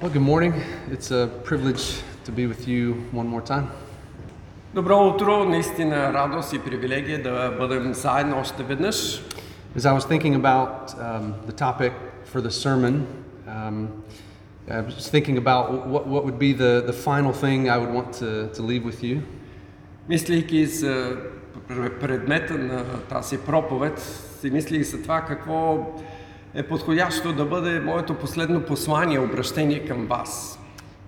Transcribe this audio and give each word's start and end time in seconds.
Well, 0.00 0.10
good 0.10 0.22
morning. 0.22 0.54
It's 0.90 1.10
a 1.10 1.26
privilege 1.44 1.84
to 2.24 2.32
be 2.32 2.46
with 2.46 2.68
you 2.68 2.94
one 3.12 3.26
more 3.26 3.42
time. 3.42 3.66
Добро 4.74 5.06
утро, 5.08 5.44
наистина 5.44 6.12
радост 6.12 6.52
и 6.52 6.58
привилегия 6.58 7.22
да 7.22 7.56
бъдем 7.58 7.94
заедно 7.94 8.40
още 8.40 8.62
веднъж. 8.62 9.22
As 9.76 9.84
I 9.84 9.92
was 9.98 10.04
thinking 10.04 10.34
about 10.34 10.94
um, 10.94 11.34
the 11.46 11.52
topic 11.52 11.92
for 12.32 12.40
the 12.40 12.50
sermon, 12.50 13.06
um, 13.46 13.88
I 14.68 14.80
was 14.80 15.08
thinking 15.08 15.38
about 15.38 15.64
what, 15.92 16.06
what 16.06 16.24
would 16.24 16.38
be 16.38 16.52
the, 16.52 16.82
the 16.86 16.92
final 16.92 17.32
thing 17.32 17.70
I 17.70 17.78
would 17.78 17.92
want 17.98 18.12
to, 18.20 18.48
to 18.56 18.62
leave 18.62 18.84
with 18.84 19.02
you. 19.02 19.20
Мислейки 20.08 20.66
за 20.66 21.16
пр- 21.68 21.98
предмета 22.00 22.54
на 22.54 22.84
тази 22.84 23.38
проповед, 23.38 23.98
си 24.40 24.50
мислих 24.50 24.82
за 24.82 25.02
това 25.02 25.20
какво 25.20 25.86
е 26.54 26.62
подходящо 26.62 27.32
да 27.32 27.44
бъде 27.44 27.80
моето 27.80 28.14
последно 28.14 28.62
послание, 28.62 29.18
обращение 29.18 29.84
към 29.84 30.06
вас. 30.06 30.58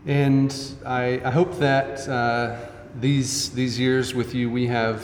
And 0.06 0.50
I, 0.86 1.20
I 1.24 1.30
hope 1.30 1.52
that 1.58 2.08
uh, 2.08 2.56
these, 3.00 3.50
these 3.50 3.78
years 3.78 4.14
with 4.14 4.34
you, 4.34 4.50
we 4.50 4.66
have 4.66 4.98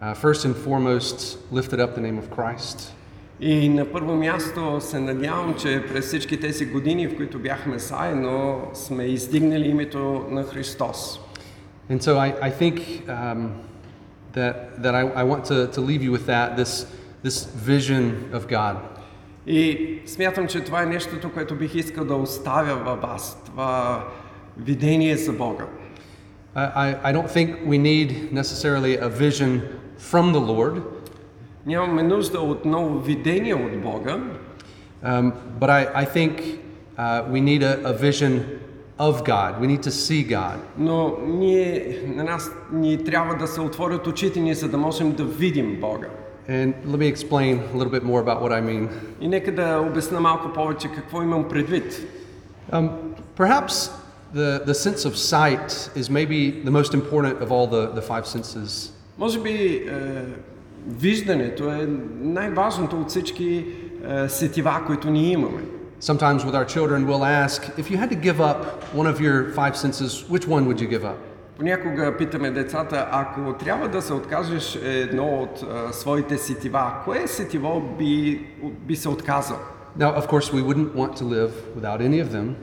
uh, 0.00 0.14
first 0.14 0.44
and 0.44 0.54
foremost 0.54 1.38
lifted 1.50 1.80
up 1.80 1.94
the 1.94 2.00
name 2.00 2.18
of 2.18 2.30
Christ. 2.30 2.92
И 3.40 3.68
на 3.68 3.84
първо 3.92 4.14
място 4.14 4.78
се 4.80 5.00
надявам, 5.00 5.54
че 5.54 5.84
през 5.88 6.06
всички 6.06 6.40
тези 6.40 6.66
години, 6.66 7.08
в 7.08 7.16
които 7.16 7.38
бяхме 7.38 7.78
заедно, 7.78 8.60
сме 8.74 9.04
издигнали 9.04 9.68
името 9.68 10.26
на 10.30 10.42
Христос. 10.42 11.20
And 11.90 12.02
so 12.02 12.18
I, 12.18 12.28
I 12.48 12.50
think 12.50 12.76
um, 13.08 13.52
that, 14.32 14.82
that 14.82 14.94
I, 14.94 15.02
I 15.22 15.24
want 15.24 15.44
to, 15.44 15.68
to 15.76 15.80
leave 15.80 16.02
you 16.02 16.10
with 16.10 16.26
that, 16.26 16.56
this, 16.56 16.86
this 17.22 17.44
vision 17.44 18.04
of 18.32 18.48
God. 18.48 18.76
И 19.47 19.99
смятам, 20.05 20.47
че 20.47 20.61
това 20.61 20.83
е 20.83 20.85
нещото, 20.85 21.31
което 21.31 21.55
бих 21.55 21.75
искал 21.75 22.05
да 22.05 22.15
оставя 22.15 22.75
във 22.75 23.01
вас. 23.01 23.41
Това 23.45 24.03
видение 24.57 25.17
за 25.17 25.33
Бога. 25.33 25.65
I, 26.55 26.95
I- 27.03 27.13
don't 27.13 27.29
think 27.29 27.49
we 27.65 27.77
need 27.77 28.09
necessarily 28.33 28.93
a 28.97 29.09
vision 29.09 29.61
from 30.11 30.33
the 30.33 30.39
Lord, 30.39 30.81
Нямаме 31.65 32.03
нужда 32.03 32.39
от 32.39 32.65
ново 32.65 32.99
видение 32.99 33.55
от 33.55 33.81
Бога, 33.81 34.19
um, 35.05 35.31
but 35.59 35.69
I, 35.69 35.95
I 35.95 36.05
think 36.05 36.31
uh, 36.97 37.31
we 37.31 37.39
need 37.41 37.63
a, 37.63 37.73
a 37.85 37.93
vision 37.93 38.33
of 38.99 39.23
God. 39.23 39.51
We 39.61 39.67
need 39.67 39.81
to 39.83 39.91
see 39.91 40.29
God. 40.29 40.57
но 40.77 41.17
ние, 41.27 41.99
на 42.07 42.23
нас 42.23 42.51
ни 42.71 43.03
трябва 43.03 43.35
да 43.35 43.47
се 43.47 43.61
отворят 43.61 44.07
очите 44.07 44.39
ни, 44.39 44.53
за 44.53 44.69
да 44.69 44.77
можем 44.77 45.11
да 45.11 45.23
видим 45.23 45.77
Бога. 45.81 46.07
And 46.48 46.74
let 46.84 46.98
me 46.98 47.08
explain 47.08 47.62
a 47.74 47.76
little 47.76 47.90
bit 47.90 48.04
more 48.04 48.20
about 48.20 48.40
what 48.40 48.52
I 48.52 48.60
mean. 48.60 48.88
И 49.20 49.28
нека 49.28 49.54
да 49.54 49.80
обясна 49.90 50.20
малко 50.20 50.52
повече 50.52 50.88
какво 50.88 51.22
имам 51.22 51.48
предвид. 51.48 52.06
Um, 52.72 52.88
perhaps 53.36 53.90
the, 54.34 54.64
the 54.66 54.74
sense 54.74 55.04
of 55.04 55.16
sight 55.16 55.90
is 55.94 56.10
maybe 56.10 56.62
the 56.64 56.70
most 56.70 56.94
important 56.94 57.42
of 57.42 57.50
all 57.52 57.66
the, 57.66 57.86
the 57.94 58.02
five 58.02 58.26
senses. 58.26 58.92
Може 59.18 59.40
би 59.40 59.50
е, 59.50 59.92
виждането 60.86 61.70
е 61.70 61.86
най-важното 62.20 63.00
от 63.00 63.08
всички 63.08 63.66
е, 64.08 64.28
сетива, 64.28 64.82
които 64.86 65.10
ние 65.10 65.32
имаме. 65.32 65.62
Sometimes 66.00 66.44
with 66.44 66.54
our 66.54 66.66
children, 66.66 67.06
we'll 67.06 67.24
ask 67.46 67.58
if 67.78 67.90
you 67.90 67.96
had 67.96 68.10
to 68.10 68.20
give 68.28 68.40
up 68.40 68.58
one 68.94 69.06
of 69.06 69.18
your 69.18 69.36
five 69.60 69.74
senses, 69.84 70.28
which 70.28 70.46
one 70.46 70.66
would 70.68 70.78
you 70.80 70.88
give 70.96 71.04
up? 71.04 71.18
Понякога 71.61 72.17
питаме 72.17 72.51
децата, 72.51 73.07
ако 73.11 73.53
трябва 73.53 73.87
да 73.87 74.01
се 74.01 74.13
откажеш 74.13 74.79
едно 74.83 75.25
от 75.25 75.63
а, 75.63 75.93
своите 75.93 76.37
сетива, 76.37 76.93
кое 77.05 77.27
сетиво 77.27 77.81
би, 77.99 78.47
би 78.63 78.95
се 78.95 79.09
отказал? 79.09 79.57
Now, 79.99 80.19
of 80.19 80.27
course, 80.27 80.53
we 80.53 80.61
wouldn't 80.63 80.93
want 80.95 81.13
to 81.17 81.23
live 81.23 81.51
without 81.77 81.99
any 82.01 82.25
of 82.25 82.27
them, 82.27 82.53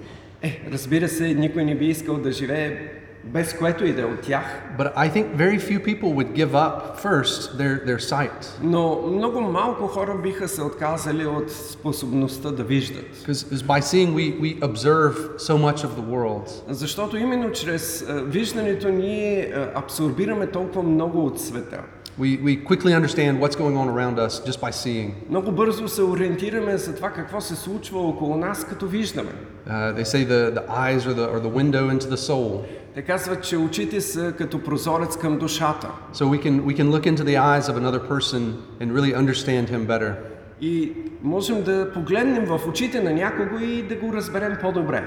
Е, 0.42 0.62
разбира 0.72 1.08
се, 1.08 1.34
никой 1.34 1.64
не 1.64 1.74
би 1.74 1.86
искал 1.86 2.16
да 2.16 2.32
живее 2.32 2.78
без 3.23 3.53
което 3.53 3.85
и 3.85 3.93
да 3.93 4.01
е 4.01 4.05
от 4.05 4.21
тях, 4.21 4.61
but 4.77 4.93
I 4.95 5.09
think 5.09 5.25
very 5.37 5.59
few 5.59 5.79
people 5.79 6.13
would 6.13 6.33
give 6.33 6.51
up 6.51 6.99
first 6.99 7.57
their, 7.57 7.85
their 7.85 7.99
sight. 7.99 8.61
но 8.61 9.01
много 9.11 9.41
малко 9.41 9.87
хора 9.87 10.15
биха 10.23 10.47
се 10.47 10.61
отказали 10.61 11.25
от 11.25 11.51
способността 11.51 12.51
да 12.51 12.63
виждат. 12.63 13.05
Because 13.27 13.63
by 13.63 13.81
seeing, 13.81 14.13
we, 14.13 14.41
we 14.41 14.61
observe 14.61 15.13
so 15.37 15.57
much 15.57 15.83
of 15.83 15.89
the 15.95 16.05
world. 16.09 16.63
Защото 16.67 17.17
именно 17.17 17.51
чрез 17.51 18.05
а, 18.09 18.13
виждането 18.13 18.89
ние 18.89 19.53
а, 19.55 19.79
абсорбираме 19.79 20.47
толкова 20.47 20.83
много 20.83 21.25
от 21.25 21.41
света. 21.41 21.79
We, 22.17 22.37
we 22.37 22.57
quickly 22.57 22.93
understand 22.93 23.39
what's 23.41 23.55
going 23.55 23.75
on 23.75 23.87
around 23.89 24.19
us 24.19 24.39
just 24.39 24.61
by 24.61 24.71
seeing. 24.71 25.13
Много 25.29 25.51
бързо 25.51 25.87
се 25.87 26.01
ориентираме 26.01 26.77
за 26.77 26.95
това 26.95 27.09
какво 27.09 27.41
се 27.41 27.55
случва 27.55 27.99
около 27.99 28.37
нас, 28.37 28.65
като 28.65 28.87
виждаме. 28.87 29.31
Uh, 29.67 29.95
they 29.95 30.03
say 30.03 30.25
the, 30.25 30.51
the 30.51 30.65
eyes 30.67 31.05
are 31.07 31.13
the, 31.13 31.27
are 31.33 31.39
the 31.39 31.53
window 31.61 31.89
into 31.89 32.07
the 32.07 32.17
soul. 32.17 32.63
Те 32.95 33.01
казват, 33.01 33.43
че 33.43 33.57
очите 33.57 34.01
са 34.01 34.33
като 34.37 34.63
прозорец 34.63 35.17
към 35.17 35.37
душата. 35.37 35.87
So 36.13 36.25
we 36.25 36.39
can, 36.43 36.65
we 36.65 36.77
can 36.77 36.91
look 36.91 37.05
into 37.05 37.23
the 37.23 37.37
eyes 37.37 37.69
of 37.69 37.77
another 37.77 37.99
person 37.99 38.41
and 38.81 38.91
really 38.91 39.15
understand 39.15 39.69
him 39.69 39.87
better. 39.87 40.13
И 40.61 40.93
можем 41.23 41.63
да 41.63 41.91
погледнем 41.93 42.45
в 42.45 42.59
очите 42.67 43.03
на 43.03 43.13
някого 43.13 43.59
и 43.59 43.81
да 43.81 43.95
го 43.95 44.13
разберем 44.13 44.57
по-добре. 44.61 45.03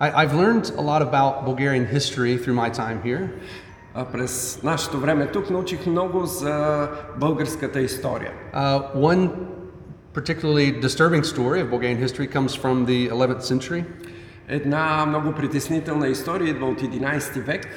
I, 0.00 0.12
I've 0.12 0.32
learned 0.32 0.70
a 0.76 0.82
lot 0.90 1.02
about 1.02 1.44
Bulgarian 1.44 1.86
history 1.86 2.36
through 2.42 2.54
my 2.54 2.70
time 2.70 2.98
here. 3.02 3.22
През 4.11 4.63
нашето 4.63 4.99
време 4.99 5.27
тук 5.27 5.49
научих 5.49 5.85
много 5.85 6.25
за 6.25 6.87
българската 7.17 7.81
история. 7.81 8.31
Uh, 8.55 8.95
one 8.95 9.29
particularly 10.13 10.81
disturbing 10.81 11.23
story 11.23 11.59
of 11.61 11.69
Bulgarian 11.69 11.99
history 12.07 12.27
comes 12.27 12.55
from 12.55 12.85
the 12.85 13.09
11th 13.09 13.41
century. 13.41 13.83
Една 14.47 15.05
много 15.05 15.31
притеснителна 15.31 16.07
история 16.07 16.49
идва 16.49 16.65
от 16.65 16.81
11 16.81 17.39
век. 17.39 17.67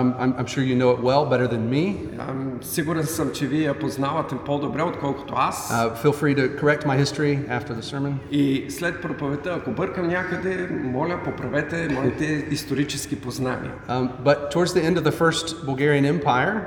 Um, 0.00 0.14
I'm, 0.18 0.32
I'm 0.38 0.46
sure 0.46 0.64
you 0.64 0.76
know 0.82 0.90
it 0.96 1.00
well, 1.08 1.24
better 1.32 1.46
than 1.54 1.64
me. 1.70 1.84
Ам, 2.18 2.58
Сигурен 2.62 3.04
съм, 3.04 3.30
че 3.32 3.46
вие 3.46 3.62
я 3.62 3.78
познавате 3.78 4.34
по-добре, 4.46 4.82
отколкото 4.82 5.34
аз. 5.36 5.72
Uh, 5.72 5.96
feel 5.96 6.12
free 6.12 6.34
to 6.36 6.60
correct 6.60 6.86
my 6.86 6.96
history 7.04 7.48
after 7.50 7.72
the 7.74 7.82
sermon. 7.82 8.12
И 8.30 8.70
след 8.70 9.02
проповедта, 9.02 9.54
ако 9.58 9.70
бъркам 9.70 10.08
някъде, 10.08 10.68
моля, 10.82 11.20
поправете 11.24 11.88
моите 11.94 12.24
исторически 12.50 13.20
познания. 13.20 13.72
Um, 13.88 14.08
but 14.24 14.52
towards 14.54 14.72
the 14.74 14.82
end 14.90 14.96
of 14.98 15.04
the 15.04 15.12
First 15.22 15.66
Bulgarian 15.66 16.20
Empire, 16.20 16.60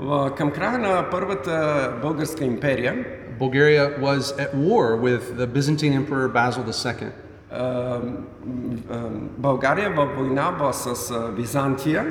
В- 0.00 0.30
Към 0.36 0.50
края 0.50 0.78
на 0.78 1.10
първата 1.10 1.92
българска 2.02 2.44
империя, 2.44 2.94
Bulgaria 3.40 4.00
was 4.00 4.18
at 4.44 4.54
war 4.54 4.96
with 5.00 5.22
the 5.38 5.46
Byzantine 5.46 6.06
Emperor 6.06 6.32
Basil 6.32 6.64
II. 6.64 7.06
а, 7.52 7.94
м, 7.94 8.00
а, 8.90 8.96
България 9.38 9.90
във 9.96 10.16
война 10.16 10.52
ба 10.58 10.72
с 10.72 11.10
а, 11.10 11.28
Византия 11.36 12.06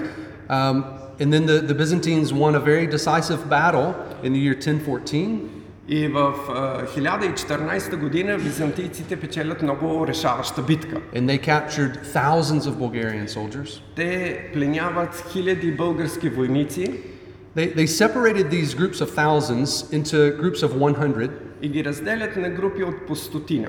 Um, 0.51 0.83
and 1.19 1.33
then 1.33 1.45
the, 1.45 1.59
the 1.59 1.73
Byzantines 1.73 2.31
won 2.31 2.55
a 2.55 2.59
very 2.59 2.87
decisive 2.87 3.49
battle 3.49 3.95
in 4.23 4.33
the 4.33 4.39
year 4.39 4.55
1014. 4.55 5.49
и 5.89 6.07
в 6.07 6.33
а, 6.49 6.85
1014 6.85 7.95
година 7.99 8.37
византийците 8.37 9.15
печелят 9.15 9.61
много 9.61 10.07
решаваща 10.07 10.61
битка. 10.61 11.01
And 11.13 11.29
they 11.29 11.37
captured 11.37 11.99
thousands 12.13 12.67
of 12.67 12.77
Bulgarian 12.77 13.27
soldiers. 13.27 13.81
Те 13.95 14.39
пленяват 14.53 15.23
хиляди 15.31 15.71
български 15.71 16.29
войници 16.29 16.99
They, 17.55 17.73
they 17.73 17.87
separated 17.87 18.51
these 18.51 18.75
groups 18.75 19.01
of 19.01 19.09
thousands 19.09 19.89
into 19.91 20.37
groups 20.37 20.61
of 20.61 20.75
100, 20.75 21.31
и 21.61 21.69
ги 21.69 21.83
разделят 21.85 22.35
на 22.35 22.49
групи 22.49 22.83
от 22.83 23.07
по 23.07 23.15
стотина. 23.15 23.67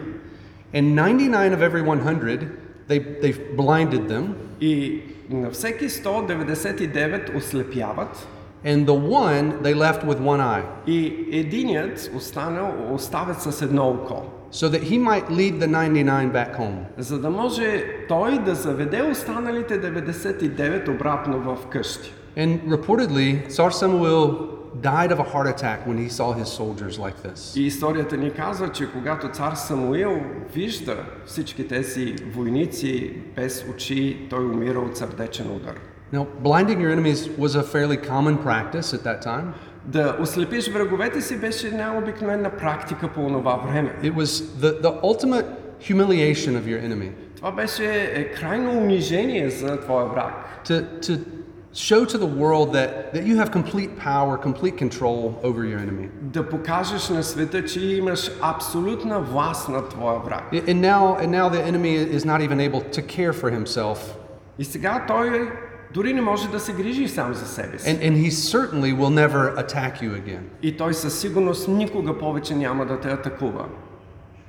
and 0.74 0.94
99 0.94 1.52
of 1.52 1.62
every 1.62 1.80
100, 1.80 2.50
they, 2.86 2.98
they 2.98 3.32
blinded 3.32 4.08
them, 4.08 4.24
И 4.62 5.02
на 5.30 5.50
всеки 5.50 5.88
199 5.88 7.36
ослепяват 7.36 8.26
and 8.64 8.86
the 8.86 8.94
one 8.94 9.62
they 9.62 9.74
left 9.74 10.04
with 10.04 10.20
one 10.20 10.40
eye, 10.40 10.64
и 10.86 11.28
единият 11.32 12.10
останал 12.16 12.94
оставят 12.94 13.42
с 13.42 13.62
едно 13.62 13.90
око. 13.90 14.24
so 14.50 14.68
that 14.68 14.82
he 14.82 14.98
might 14.98 15.30
lead 15.30 15.60
the 15.60 15.66
99 15.66 16.32
back 16.32 16.56
home. 16.56 16.84
за 16.98 17.18
да 17.18 17.30
може 17.30 17.84
той 18.08 18.38
да 18.38 18.54
заведе 18.54 19.02
останалите 19.02 19.80
99 19.80 20.88
обратно 20.88 21.38
в 21.38 21.66
къщи. 21.66 22.12
And 22.36 22.60
reportedly, 22.68 23.48
Tsar 23.48 23.70
Samuel 23.70 24.51
died 24.82 25.12
of 25.12 25.18
a 25.18 25.28
heart 25.32 25.46
attack 25.46 25.86
when 25.86 25.98
he 25.98 26.08
saw 26.08 26.32
his 26.32 26.48
soldiers 26.48 26.98
like 26.98 27.16
this. 27.22 27.56
И 27.56 27.66
историята 27.66 28.16
ни 28.16 28.30
казва, 28.30 28.68
че 28.68 28.92
когато 28.92 29.28
цар 29.28 29.54
Самуил 29.54 30.20
вижда 30.54 30.96
всички 31.26 31.68
тези 31.68 32.14
войници 32.34 33.12
без 33.36 33.64
очи, 33.74 34.26
той 34.30 34.44
умира 34.44 34.78
от 34.78 34.96
сърдечен 34.96 35.46
удар. 35.56 35.74
Now, 36.12 36.26
blinding 36.42 36.80
your 36.80 36.90
enemies 36.90 37.28
was 37.38 37.54
a 37.54 37.62
fairly 37.62 37.96
common 37.96 38.36
practice 38.38 38.94
at 38.94 39.02
that 39.04 39.22
time. 39.24 39.52
Да 39.84 40.16
ослепиш 40.20 40.72
враговете 40.72 41.20
си 41.20 41.36
беше 41.40 41.66
една 41.66 41.98
обикновена 41.98 42.50
практика 42.50 43.08
по 43.08 43.28
това 43.28 43.56
време. 43.56 43.94
It 44.02 44.14
was 44.14 44.42
the, 44.60 44.80
the 44.82 45.00
ultimate 45.02 45.46
humiliation 45.80 46.52
of 46.56 46.62
your 46.62 46.82
enemy. 46.88 47.10
Това 47.36 47.52
беше 47.52 47.84
е, 48.14 48.32
крайно 48.32 48.70
унижение 48.70 49.50
за 49.50 49.80
твоя 49.80 50.06
враг. 50.06 50.62
To, 50.66 51.00
to 51.02 51.20
show 51.72 52.04
to 52.04 52.18
the 52.18 52.26
world 52.26 52.72
that, 52.72 53.12
that 53.14 53.24
you 53.24 53.36
have 53.36 53.50
complete 53.50 53.98
power, 53.98 54.36
complete 54.36 54.76
control 54.76 55.38
over 55.42 55.64
your 55.64 55.78
enemy. 55.78 56.08
Да 56.22 56.48
покажеш 56.48 57.08
на 57.08 57.22
света, 57.22 57.64
че 57.64 57.80
имаш 57.80 58.30
абсолютна 58.40 59.20
власт 59.20 59.68
на 59.68 59.88
твоя 59.88 60.18
враг. 60.18 60.52
And 60.52 60.80
now, 60.80 61.16
and 61.16 61.30
now 61.30 61.48
the 61.48 61.62
enemy 61.62 61.94
is 61.96 62.24
not 62.24 62.40
even 62.40 62.60
able 62.60 62.80
to 62.80 63.02
care 63.02 63.32
for 63.32 63.50
himself. 63.50 63.98
И 64.58 64.64
сега 64.64 65.04
той 65.08 65.50
дори 65.94 66.14
не 66.14 66.20
може 66.20 66.48
да 66.48 66.60
се 66.60 66.72
грижи 66.72 67.08
сам 67.08 67.34
за 67.34 67.46
себе 67.46 67.78
си. 67.78 67.88
And, 67.88 68.00
and 68.02 68.16
he 68.16 68.30
certainly 68.30 68.92
will 68.92 69.10
never 69.10 69.56
attack 69.56 70.02
you 70.02 70.22
again. 70.22 70.42
И 70.62 70.76
той 70.76 70.94
със 70.94 71.20
сигурност 71.20 71.68
никога 71.68 72.18
повече 72.18 72.54
няма 72.54 72.86
да 72.86 73.00
те 73.00 73.08
атакува. 73.08 73.64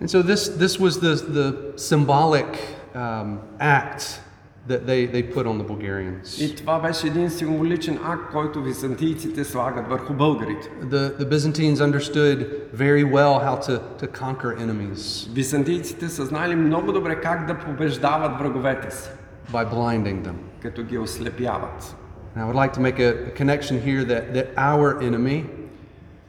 And 0.02 0.08
so 0.08 0.22
this, 0.24 0.48
this 0.48 0.80
was 0.80 0.94
the, 1.06 1.14
the 1.40 1.48
symbolic 1.76 2.50
um, 2.96 3.40
act 3.60 4.22
that 4.68 4.86
they, 4.86 5.06
they 5.06 5.24
put 5.24 5.46
on 5.48 5.58
the 5.58 5.64
Bulgarians. 5.64 6.42
И 6.42 6.56
това 6.56 6.80
беше 6.80 7.08
един 7.08 7.30
символичен 7.30 8.00
акт, 8.04 8.32
който 8.32 8.64
византийците 8.64 9.44
слагат 9.44 9.88
върху 9.88 10.14
българите. 10.14 10.70
The, 10.84 11.18
the 11.20 11.30
Byzantines 11.30 11.76
understood 11.76 12.38
very 12.76 13.04
well 13.04 13.40
how 13.40 13.56
to, 13.68 13.80
to 14.02 14.08
conquer 14.08 14.58
enemies 14.60 15.30
Византийците 15.34 16.10
са 16.10 16.26
знали 16.26 16.56
много 16.56 16.92
добре 16.92 17.22
как 17.22 17.48
да 17.48 17.58
побеждават 17.58 18.40
враговете 18.40 18.96
си, 18.96 19.10
by 19.52 19.74
blinding 19.74 20.22
them. 20.28 20.36
като 20.62 20.84
ги 20.84 20.98
ослепяват. 20.98 21.96
And 22.36 22.44
I 22.44 22.46
would 22.52 22.56
like 22.56 22.74
to 22.74 22.82
make 22.82 23.00
a, 23.00 23.12
a 23.30 23.32
connection 23.42 23.76
here 23.88 24.04
that, 24.06 24.24
that 24.36 24.48
our 24.58 25.02
enemy 25.02 25.46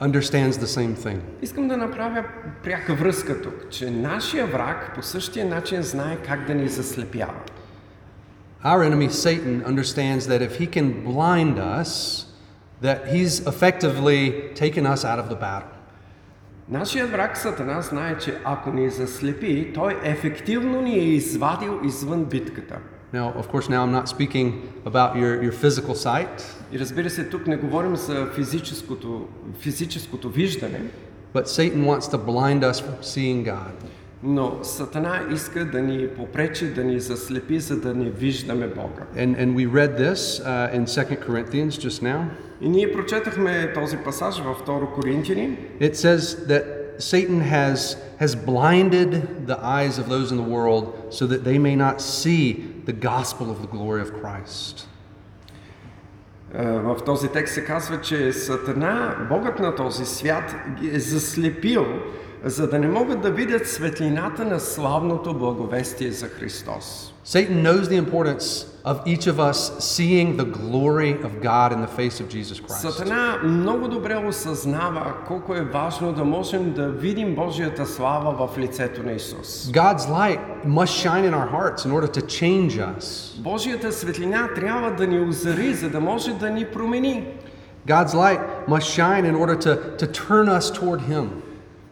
understands 0.00 0.56
the 0.58 0.66
same 0.66 0.94
thing. 0.96 1.18
Искам 1.42 1.68
да 1.68 1.76
направя 1.76 2.24
пряка 2.64 2.94
връзка 2.94 3.42
тук, 3.42 3.54
че 3.70 3.90
нашия 3.90 4.46
враг 4.46 4.92
по 4.94 5.02
същия 5.02 5.46
начин 5.46 5.82
знае 5.82 6.16
как 6.16 6.46
да 6.46 6.54
ни 6.54 6.68
заслепява. 6.68 7.34
Our 8.64 8.82
enemy, 8.82 9.08
Satan, 9.08 9.64
understands 9.64 10.26
that 10.26 10.42
if 10.42 10.56
he 10.56 10.66
can 10.66 11.02
blind 11.04 11.58
us, 11.58 12.26
that 12.82 13.08
he's 13.08 13.40
effectively 13.46 14.50
taken 14.54 14.84
us 14.86 15.04
out 15.04 15.18
of 15.18 15.28
the 15.28 15.36
battle. 15.36 15.68
Нашият 16.68 17.10
враг 17.10 17.36
Сатана 17.36 17.80
знае, 17.80 18.18
че 18.18 18.34
ако 18.44 18.72
ни 18.72 18.90
заслепи, 18.90 19.72
той 19.74 20.00
ефективно 20.02 20.80
ни 20.80 20.94
е 20.94 21.04
извадил 21.04 21.80
извън 21.84 22.24
битката. 22.24 22.78
Now, 23.12 23.32
of 23.32 23.50
course, 23.50 23.68
now 23.68 23.82
I'm 23.84 23.90
not 23.90 24.08
speaking 24.08 24.48
about 24.84 25.16
your, 25.16 25.42
your 25.42 25.52
physical 25.52 25.94
sight, 25.94 26.42
И 26.72 26.78
разбира 26.78 27.10
се, 27.10 27.28
тук 27.28 27.46
не 27.46 27.56
говорим 27.56 27.96
за 27.96 28.26
физическото, 28.34 29.28
физическото 29.58 30.28
виждане, 30.28 30.80
but 31.34 31.48
Satan 31.48 31.84
wants 31.84 32.06
to 32.08 32.18
blind 32.18 32.62
us 32.62 32.80
from 32.80 33.02
seeing 33.02 33.44
God. 33.44 33.74
но 34.24 34.58
Сатана 34.62 35.20
иска 35.32 35.64
да 35.64 35.82
ни 35.82 36.08
попречи, 36.08 36.66
да 36.66 36.84
ни 36.84 37.00
заслепи, 37.00 37.60
за 37.60 37.80
да 37.80 37.94
не 37.94 38.10
виждаме 38.10 38.66
Бога. 38.66 39.02
And, 39.16 39.36
and 39.36 39.54
we 39.54 39.66
read 39.66 39.96
this 39.96 40.40
uh, 40.40 40.74
in 40.74 40.84
2 40.84 41.16
Corinthians 41.26 41.78
just 41.78 42.02
now. 42.02 42.24
И 42.60 42.68
ние 42.68 42.92
прочетахме 42.92 43.72
този 43.72 43.96
пасаж 43.96 44.38
във 44.40 44.62
2 44.66 44.94
Коринтияни. 44.94 45.58
It 45.80 45.96
says 45.96 46.46
that 46.48 46.80
Satan 46.98 47.40
has, 47.40 47.96
has 48.20 48.34
blinded 48.34 49.46
the 49.46 49.58
eyes 49.62 49.98
of 49.98 50.08
those 50.08 50.30
in 50.30 50.36
the 50.36 50.50
world 50.56 50.84
so 51.10 51.26
that 51.26 51.44
they 51.44 51.58
may 51.58 51.74
not 51.74 52.00
see 52.00 52.42
the 52.84 52.92
gospel 52.92 53.46
of 53.50 53.62
the 53.62 53.70
glory 53.76 54.02
of 54.02 54.12
Christ. 54.22 54.86
Е, 56.54 56.78
В 56.78 56.96
този 57.06 57.28
текст 57.28 57.54
се 57.54 57.64
казва, 57.64 58.00
че 58.00 58.32
Сатана, 58.32 59.16
Богът 59.28 59.58
на 59.58 59.74
този 59.74 60.04
свят, 60.04 60.54
ги 60.80 60.88
е 60.88 60.98
заслепил, 60.98 61.86
за 62.44 62.68
да 62.68 62.78
не 62.78 62.88
могат 62.88 63.20
да 63.20 63.30
видят 63.30 63.68
светлината 63.68 64.44
на 64.44 64.60
славното 64.60 65.34
благовестие 65.34 66.10
за 66.10 66.26
Христос. 66.26 67.14
Satan 67.26 67.62
knows 67.62 67.82
the 67.88 67.98
importance 68.06 68.66
of 68.84 68.96
each 69.06 69.26
of 69.26 69.38
us 69.50 69.58
seeing 69.78 70.36
the 70.36 70.48
glory 70.60 71.12
of 71.28 71.32
God 71.42 71.72
in 71.74 71.80
the 71.80 71.92
face 72.00 72.20
of 72.20 72.28
Jesus 72.28 72.60
Christ. 72.60 72.90
Сатана 72.90 73.38
много 73.44 73.88
добре 73.88 74.16
осъзнава 74.16 75.14
колко 75.26 75.54
е 75.54 75.62
важно 75.62 76.12
да 76.12 76.24
можем 76.24 76.72
да 76.72 76.88
видим 76.88 77.34
Божията 77.34 77.86
слава 77.86 78.46
в 78.46 78.58
лицето 78.58 79.02
на 79.02 79.12
Исус. 79.12 79.70
God's 79.72 80.08
light 80.08 80.40
must 80.66 81.06
shine 81.06 81.24
in 81.24 81.34
our 81.34 81.48
hearts 81.48 81.84
in 81.86 81.92
order 81.92 82.08
to 82.18 82.22
change 82.22 82.70
us. 82.70 83.38
Божията 83.40 83.92
светлина 83.92 84.48
трябва 84.54 84.90
да 84.90 85.06
ни 85.06 85.20
озари, 85.20 85.74
за 85.74 85.90
да 85.90 86.00
може 86.00 86.32
да 86.32 86.50
ни 86.50 86.64
промени. 86.64 87.26
God's 87.88 88.14
light 88.14 88.40
must 88.68 88.88
shine 88.98 89.24
in 89.24 89.34
order 89.34 89.56
to, 89.56 89.96
to 89.98 90.06
turn 90.06 90.48
us 90.48 90.70
toward 90.70 91.00
Him. 91.00 91.26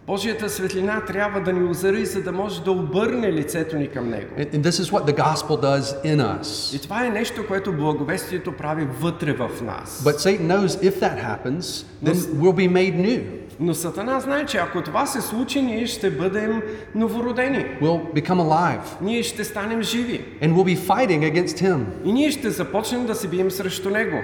Божията 0.07 0.49
светлина 0.49 1.01
трябва 1.05 1.41
да 1.41 1.53
ни 1.53 1.69
озари, 1.69 2.05
за 2.05 2.21
да 2.21 2.31
може 2.31 2.63
да 2.63 2.71
обърне 2.71 3.33
лицето 3.33 3.77
ни 3.77 3.87
към 3.87 4.09
Него. 4.09 4.35
And, 4.37 4.61
this 4.61 4.69
is 4.69 4.91
what 4.91 5.05
the 5.05 5.17
gospel 5.17 5.57
does 5.61 6.05
in 6.05 6.41
us. 6.41 6.75
И 6.75 6.81
това 6.81 7.05
е 7.05 7.09
нещо, 7.09 7.47
което 7.47 7.73
благовестието 7.73 8.51
прави 8.51 8.87
вътре 8.99 9.33
в 9.33 9.49
нас. 9.61 10.03
But 10.03 10.19
Satan 10.19 10.47
knows 10.47 10.67
if 10.67 10.99
that 10.99 11.17
happens, 11.17 11.85
then 12.03 12.13
we'll 12.13 12.53
be 12.53 12.69
made 12.69 12.95
new. 12.95 13.23
Но 13.59 13.73
Сатана 13.73 14.19
знае, 14.19 14.45
че 14.45 14.57
ако 14.57 14.81
това 14.81 15.05
се 15.05 15.21
случи, 15.21 15.61
ние 15.61 15.87
ще 15.87 16.09
бъдем 16.09 16.61
новородени. 16.95 17.65
We'll 17.81 18.13
become 18.13 18.41
alive. 18.49 19.01
Ние 19.01 19.23
ще 19.23 19.43
станем 19.43 19.81
живи. 19.81 20.25
And 20.41 20.53
we'll 20.53 20.77
be 20.77 20.87
fighting 20.87 21.33
against 21.33 21.59
Him. 21.59 21.79
И 22.05 22.13
ние 22.13 22.31
ще 22.31 22.49
започнем 22.49 23.05
да 23.05 23.15
се 23.15 23.27
бием 23.27 23.51
срещу 23.51 23.89
Него. 23.89 24.17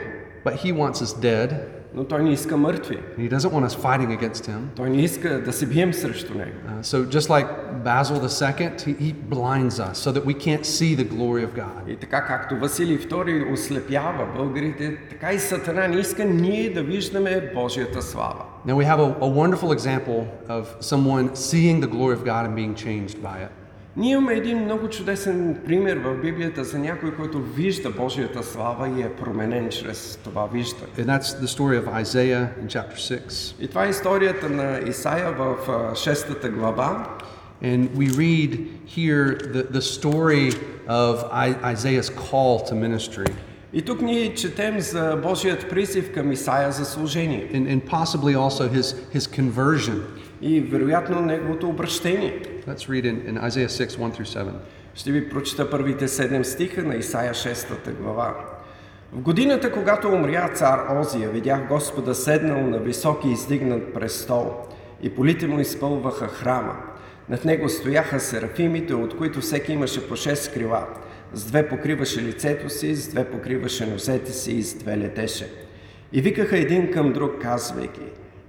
But 0.46 0.56
He 0.56 0.74
wants 0.74 0.94
us 0.94 1.22
dead. 1.22 1.79
Но 1.95 2.05
Той 2.05 2.23
не 2.23 2.33
иска 2.33 2.57
мъртви. 2.57 2.99
And 3.19 3.31
He 3.31 3.37
doesn't 3.37 3.53
want 3.53 3.65
us 3.65 3.75
fighting 3.75 4.19
against 4.19 4.47
Him. 4.47 4.59
Той 4.77 4.91
не 4.91 5.03
иска 5.03 5.43
да 5.43 5.53
се 5.53 5.67
бием 5.67 5.93
срещу 5.93 6.35
Него. 6.35 6.51
Uh, 6.69 6.83
so 6.83 7.05
just 7.17 7.29
like 7.31 7.49
Basil 7.85 8.17
II, 8.17 8.71
he, 8.87 8.93
he 9.07 9.13
blinds 9.35 9.77
us 9.89 9.95
so 10.05 10.11
that 10.13 10.25
we 10.31 10.35
can't 10.47 10.67
see 10.67 10.95
the 10.95 11.09
glory 11.15 11.45
of 11.45 11.55
God. 11.55 11.89
И 11.89 11.97
така 11.97 12.25
както 12.25 12.57
Василий 12.57 12.99
II 12.99 13.53
ослепява 13.53 14.27
българите, 14.37 14.97
така 15.11 15.33
и 15.33 15.39
Сатана 15.39 15.89
не 15.89 15.97
иска 15.97 16.25
ние 16.25 16.71
да 16.71 16.83
виждаме 16.83 17.51
Божията 17.55 18.03
слава. 18.03 18.45
Now 18.67 18.77
we 18.77 18.85
have 18.85 19.01
a, 19.01 19.09
a 19.21 19.31
wonderful 19.43 19.73
example 19.79 20.21
of 20.49 20.65
someone 20.81 21.35
seeing 21.35 21.81
the 21.81 21.91
glory 21.97 22.15
of 22.19 22.25
God 22.25 22.43
and 22.47 22.55
being 22.63 22.75
changed 22.75 23.19
by 23.23 23.37
it. 23.47 23.58
Ние 24.00 24.12
имаме 24.12 24.34
един 24.34 24.64
много 24.64 24.90
чудесен 24.90 25.58
пример 25.66 25.98
в 25.98 26.16
Библията 26.22 26.64
за 26.64 26.80
някой, 26.80 27.16
който 27.16 27.42
вижда 27.42 27.90
Божията 27.90 28.44
слава 28.44 28.90
и 29.00 29.02
е 29.02 29.10
променен 29.10 29.70
чрез 29.70 30.20
това 30.24 30.48
виждане. 30.54 30.92
And 30.98 31.06
that's 31.06 31.42
the 31.42 31.48
story 31.48 31.84
of 31.84 32.04
Isaiah 32.04 32.48
in 32.64 32.68
chapter 32.68 32.96
6. 32.96 33.56
И 33.60 33.68
това 33.68 33.86
е 33.86 33.90
историята 33.90 34.50
на 34.50 34.80
Исаия 34.88 35.32
в 35.32 35.56
а, 35.70 35.96
шестата 35.96 36.50
глава. 36.50 37.18
And 37.64 37.90
we 37.90 38.10
read 38.10 38.52
here 38.98 39.38
the, 39.54 39.64
the 39.78 39.82
story 39.82 40.54
of 40.88 41.16
Isaiah's 41.74 42.10
call 42.10 42.70
to 42.70 42.74
ministry 42.74 43.32
И 43.74 43.82
тук 43.82 44.02
ние 44.02 44.34
четем 44.34 44.80
за 44.80 45.20
Божият 45.24 45.70
призив 45.70 46.14
към 46.14 46.32
Исаия 46.32 46.72
за 46.72 46.86
служение 46.86 47.50
and, 47.54 47.68
and 47.68 47.90
possibly 47.90 48.36
also 48.36 48.70
his, 48.74 48.96
his 49.18 49.40
conversion. 49.40 50.00
и 50.42 50.62
вероятно 50.62 51.22
неговото 51.22 51.70
обращение. 51.70 52.42
Let's 52.70 52.88
read 52.88 53.06
in, 53.06 53.18
in 53.30 53.38
Isaiah 53.48 53.70
6 53.70 53.98
1 53.98 54.12
through 54.12 54.26
7. 54.26 54.52
Ще 54.96 55.12
ви 55.12 55.30
прочета 55.30 55.70
първите 55.70 56.08
седем 56.08 56.46
стиха 56.46 56.84
на 56.84 56.96
Исаия 56.96 57.34
6 57.34 57.94
глава. 57.94 58.36
В 59.14 59.22
годината, 59.22 59.72
когато 59.72 60.08
умря 60.08 60.50
цар 60.54 61.00
Озия, 61.00 61.30
видях 61.30 61.68
Господа 61.68 62.16
седнал 62.16 62.62
на 62.62 62.80
високи 62.80 63.30
издигнат 63.30 63.94
престол 63.94 64.54
и 65.02 65.16
полите 65.16 65.48
му 65.48 65.60
изпълваха 65.60 66.28
храма. 66.28 66.76
Над 67.30 67.46
него 67.46 67.70
стояха 67.70 68.20
серафимите, 68.20 68.94
от 68.94 69.18
които 69.18 69.42
всеки 69.42 69.74
имаше 69.74 70.10
по 70.10 70.16
шест 70.16 70.54
крила. 70.54 70.88
С 71.34 71.46
две 71.46 71.70
покриваше 71.70 72.22
лицето 72.22 72.70
си, 72.70 72.96
с 72.96 73.08
две 73.08 73.26
покриваше 73.26 73.86
нозете 73.86 74.34
си 74.34 74.52
и 74.52 74.64
с 74.64 74.78
две 74.78 74.98
летеше. 74.98 75.52
И 76.14 76.22
викаха 76.22 76.58
един 76.58 76.92
към 76.92 77.14
друг, 77.14 77.42
казвайки, 77.42 78.02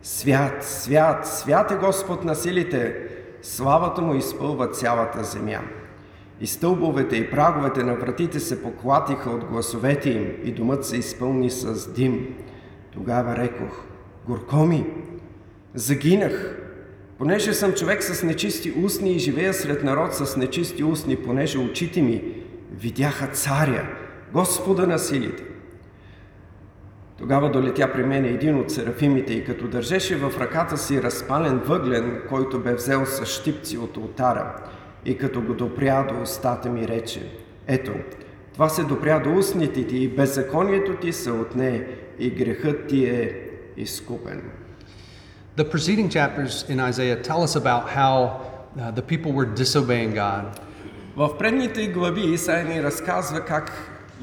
Свят, 0.03 0.65
свят, 0.65 1.27
свят 1.27 1.71
е 1.71 1.75
Господ 1.75 2.25
на 2.25 2.35
силите, 2.35 2.97
славата 3.43 4.03
му 4.03 4.15
изпълва 4.15 4.69
цялата 4.69 5.25
земя. 5.25 5.61
И 6.41 6.47
стълбовете 6.47 7.17
и 7.17 7.31
праговете 7.31 7.83
на 7.83 7.95
вратите 7.95 8.41
се 8.41 8.63
поклатиха 8.63 9.31
от 9.31 9.45
гласовете 9.45 10.11
им 10.11 10.27
и 10.45 10.53
домът 10.53 10.87
се 10.87 10.97
изпълни 10.97 11.51
с 11.51 11.93
дим. 11.93 12.35
Тогава 12.93 13.37
рекох, 13.37 13.85
горко 14.27 14.57
ми, 14.57 14.87
загинах, 15.75 16.57
понеже 17.19 17.55
съм 17.55 17.73
човек 17.73 18.03
с 18.03 18.23
нечисти 18.23 18.75
устни 18.85 19.13
и 19.13 19.19
живея 19.19 19.55
сред 19.55 19.85
народ 19.85 20.15
с 20.15 20.37
нечисти 20.37 20.85
устни, 20.85 21.17
понеже 21.17 21.59
очите 21.59 22.03
ми 22.03 22.23
видяха 22.73 23.27
царя, 23.27 23.89
Господа 24.33 24.87
на 24.87 24.99
силите. 24.99 25.50
Тогава 27.21 27.51
долетя 27.51 27.93
при 27.93 28.03
мен 28.03 28.25
един 28.25 28.61
от 28.61 28.71
серафимите 28.71 29.33
и 29.33 29.45
като 29.45 29.69
държеше 29.69 30.17
в 30.17 30.41
ръката 30.41 30.79
си 30.79 31.03
разпален 31.03 31.59
въглен, 31.59 32.23
който 32.29 32.61
бе 32.61 32.75
взел 32.75 33.07
с 33.07 33.27
щипци 33.27 33.79
от 33.79 33.97
ултара, 33.97 34.55
и 35.05 35.19
като 35.19 35.43
го 35.43 35.55
допря 35.55 36.07
до 36.09 36.23
устата 36.23 36.69
ми 36.71 36.89
рече, 36.89 37.33
ето, 37.67 37.93
това 38.53 38.69
се 38.69 38.85
допря 38.85 39.21
до 39.21 39.37
устните 39.37 39.87
ти 39.87 39.97
и 39.97 40.09
беззаконието 40.09 40.97
ти 40.97 41.13
се 41.13 41.31
отне 41.31 41.87
и 42.19 42.31
грехът 42.31 42.87
ти 42.87 43.05
е 43.05 43.41
изкупен. 43.77 44.43
The 45.57 45.73
preceding 45.73 46.09
chapters 46.09 46.55
in 46.73 46.79
Isaiah 46.91 47.23
tell 47.29 47.43
us 47.43 47.55
about 47.57 47.85
how 47.99 48.17
uh, 48.79 48.91
the 48.99 49.03
people 49.03 49.33
were 49.33 49.47
disobeying 49.47 50.15
God. 50.15 50.45
В 51.17 51.39
предните 51.39 51.87
глави 51.87 52.33
Исаия 52.33 52.65
ни 52.65 52.83
разказва 52.83 53.41
как 53.41 53.73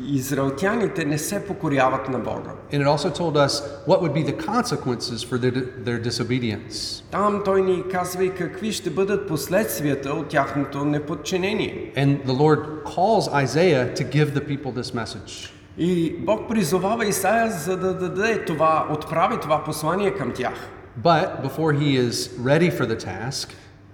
израелтяните 0.09 1.05
не 1.05 1.19
се 1.19 1.47
покоряват 1.47 2.09
на 2.09 2.19
Бога. 2.19 2.51
And 2.73 2.83
it 2.83 2.87
also 2.87 3.11
told 3.11 3.37
us 3.37 3.53
what 3.87 4.01
would 4.03 4.15
be 4.15 4.23
the 4.23 4.47
consequences 4.47 5.23
for 5.23 5.39
their, 5.39 5.53
their 5.85 6.11
disobedience. 6.11 7.03
Там 7.11 7.43
той 7.45 7.63
ни 7.63 7.85
казва 7.93 8.25
и 8.25 8.35
какви 8.35 8.73
ще 8.73 8.91
бъдат 8.91 9.29
последствията 9.29 10.11
от 10.15 10.29
тяхното 10.29 10.85
неподчинение. 10.85 11.93
And 11.97 12.25
the 12.27 12.33
Lord 12.33 12.85
calls 12.85 13.45
Isaiah 13.45 13.95
to 13.95 14.05
give 14.05 14.35
the 14.35 14.41
people 14.41 14.73
this 14.83 14.95
message. 15.05 15.51
И 15.79 16.17
Бог 16.19 16.49
призовава 16.49 17.07
Исаия 17.07 17.51
за 17.51 17.77
да 17.77 17.95
даде 17.95 18.45
това, 18.45 18.87
отправи 18.91 19.41
това 19.41 19.65
послание 19.65 20.11
към 20.11 20.33
тях. 20.33 20.69
But 21.03 21.43
before 21.43 21.73
he 21.73 21.97
is 21.97 22.29
ready 22.45 22.71
for 22.71 22.87
the 22.87 22.97
task, 22.97 23.49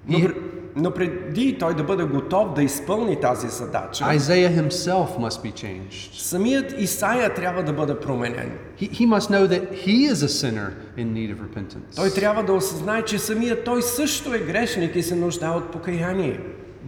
Но, 0.08 0.18
he, 0.18 0.26
пр- 0.26 0.34
но 0.75 0.91
преди 0.91 1.57
той 1.57 1.75
да 1.75 1.83
бъде 1.83 2.03
готов 2.03 2.53
да 2.53 2.63
изпълни 2.63 3.19
тази 3.21 3.47
задача, 3.47 4.03
Isaiah 4.03 4.61
himself 4.61 5.19
must 5.19 5.43
be 5.43 5.53
changed. 5.53 6.13
самият 6.13 6.73
Исаия 6.77 7.33
трябва 7.33 7.63
да 7.63 7.73
бъде 7.73 7.99
променен. 7.99 8.51
He, 8.79 8.91
he 8.91 9.07
must 9.07 9.29
know 9.29 9.47
that 9.47 9.73
he 9.85 10.11
is 10.11 10.23
a 10.23 10.27
sinner 10.27 10.71
in 10.97 11.13
need 11.13 11.35
of 11.35 11.37
repentance. 11.37 11.95
Той 11.95 12.09
трябва 12.09 12.43
да 12.43 12.53
осъзнае, 12.53 13.01
че 13.01 13.19
самият 13.19 13.63
той 13.63 13.81
също 13.81 14.33
е 14.33 14.39
грешник 14.39 14.95
и 14.95 15.03
се 15.03 15.15
нуждае 15.15 15.49
от 15.49 15.71
покаяние. 15.71 16.39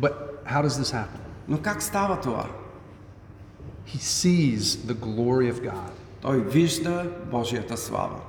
But 0.01 0.13
how 0.47 0.63
does 0.63 0.81
this 0.83 0.93
happen? 0.93 1.19
Но 1.47 1.57
как 1.57 1.83
става 1.83 2.19
това? 2.19 2.45
He 3.87 3.99
sees 3.99 4.61
the 4.61 4.93
glory 4.93 5.53
of 5.53 5.61
God. 5.61 5.91
Той 6.21 6.39
вижда 6.39 7.05
Божията 7.31 7.77
слава. 7.77 8.19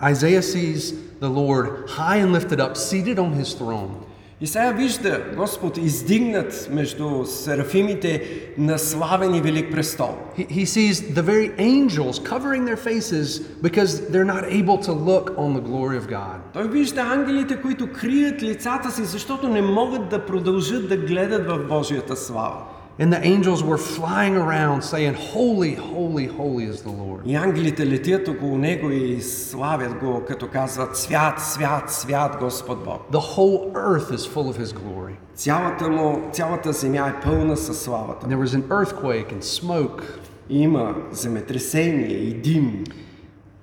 Isaiah 0.00 0.42
sees 0.42 0.94
the 1.20 1.28
Lord 1.28 1.88
high 1.88 2.18
and 2.18 2.32
lifted 2.32 2.60
up, 2.60 2.76
seated 2.76 3.18
on 3.18 3.32
his 3.32 3.54
throne. 3.60 4.07
Исаия 4.40 4.72
вижда 4.72 5.22
Господ 5.36 5.76
издигнат 5.76 6.68
между 6.70 7.24
серафимите 7.26 8.22
на 8.58 8.78
славен 8.78 9.34
и 9.34 9.40
велик 9.40 9.72
престол. 9.72 10.14
He, 10.36 10.48
he 10.48 10.64
sees 10.64 10.94
the 11.14 11.22
very 11.22 11.50
angels 11.58 12.20
covering 12.20 12.64
their 12.64 12.76
faces 12.76 13.40
because 13.62 14.08
they're 14.10 14.32
not 14.36 14.44
able 14.44 14.78
to 14.78 14.92
look 14.92 15.26
on 15.36 15.54
the 15.54 15.60
glory 15.60 15.96
of 15.96 16.08
God. 16.08 16.38
Той 16.52 16.68
вижда 16.68 17.00
ангелите, 17.00 17.60
които 17.60 17.92
крият 17.92 18.42
лицата 18.42 18.90
си, 18.90 19.04
защото 19.04 19.48
не 19.48 19.62
могат 19.62 20.08
да 20.08 20.26
продължат 20.26 20.88
да 20.88 20.96
гледат 20.96 21.46
в 21.46 21.68
Божията 21.68 22.16
слава. 22.16 22.77
And 22.99 23.11
the 23.11 23.25
angels 23.25 23.63
were 23.63 23.79
flying 23.79 24.35
around 24.35 24.83
saying, 24.83 25.15
Holy, 25.15 25.73
holy, 25.73 26.27
holy 26.27 26.65
is 26.65 26.83
the 26.83 26.91
Lord. 26.91 27.25
И 27.25 27.35
ангелите 27.35 27.85
летят 27.85 28.27
около 28.27 28.57
него 28.57 28.89
и 28.89 29.21
славят 29.21 29.93
го, 29.93 30.23
като 30.27 30.47
казват 30.47 30.97
Свят, 30.97 31.41
свят, 31.41 31.91
свят 31.91 32.37
Господ 32.39 32.83
Бог. 32.83 33.11
The 33.11 33.19
whole 33.19 33.71
earth 33.73 34.11
is 34.11 34.25
full 34.25 34.47
of 34.47 34.57
his 34.57 34.73
glory. 34.73 35.15
Цялата 35.35 35.89
му, 35.89 36.29
цялата 36.33 36.73
земя 36.73 37.07
е 37.07 37.23
пълна 37.23 37.57
със 37.57 37.81
славата. 37.81 38.27
And 38.27 38.29
there 38.29 38.47
was 38.47 38.53
an 38.53 38.63
earthquake 38.69 39.33
and 39.33 39.43
smoke. 39.43 40.03
Има 40.49 40.95
земетресение 41.11 42.17
и 42.17 42.33
дим. 42.33 42.83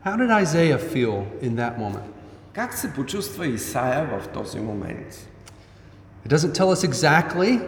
How 0.04 0.16
did 0.16 0.30
Isaiah 0.42 0.78
feel 0.78 1.24
in 1.42 1.56
that 1.56 1.78
moment? 1.78 2.10
Как 2.52 2.74
се 2.74 2.92
почувства 2.92 3.46
Исаия 3.46 4.20
в 4.20 4.28
този 4.28 4.60
момент? 4.60 5.26
It 6.26 6.32
doesn't 6.36 6.54
tell 6.54 6.70
us 6.70 6.84
exactly. 6.84 7.60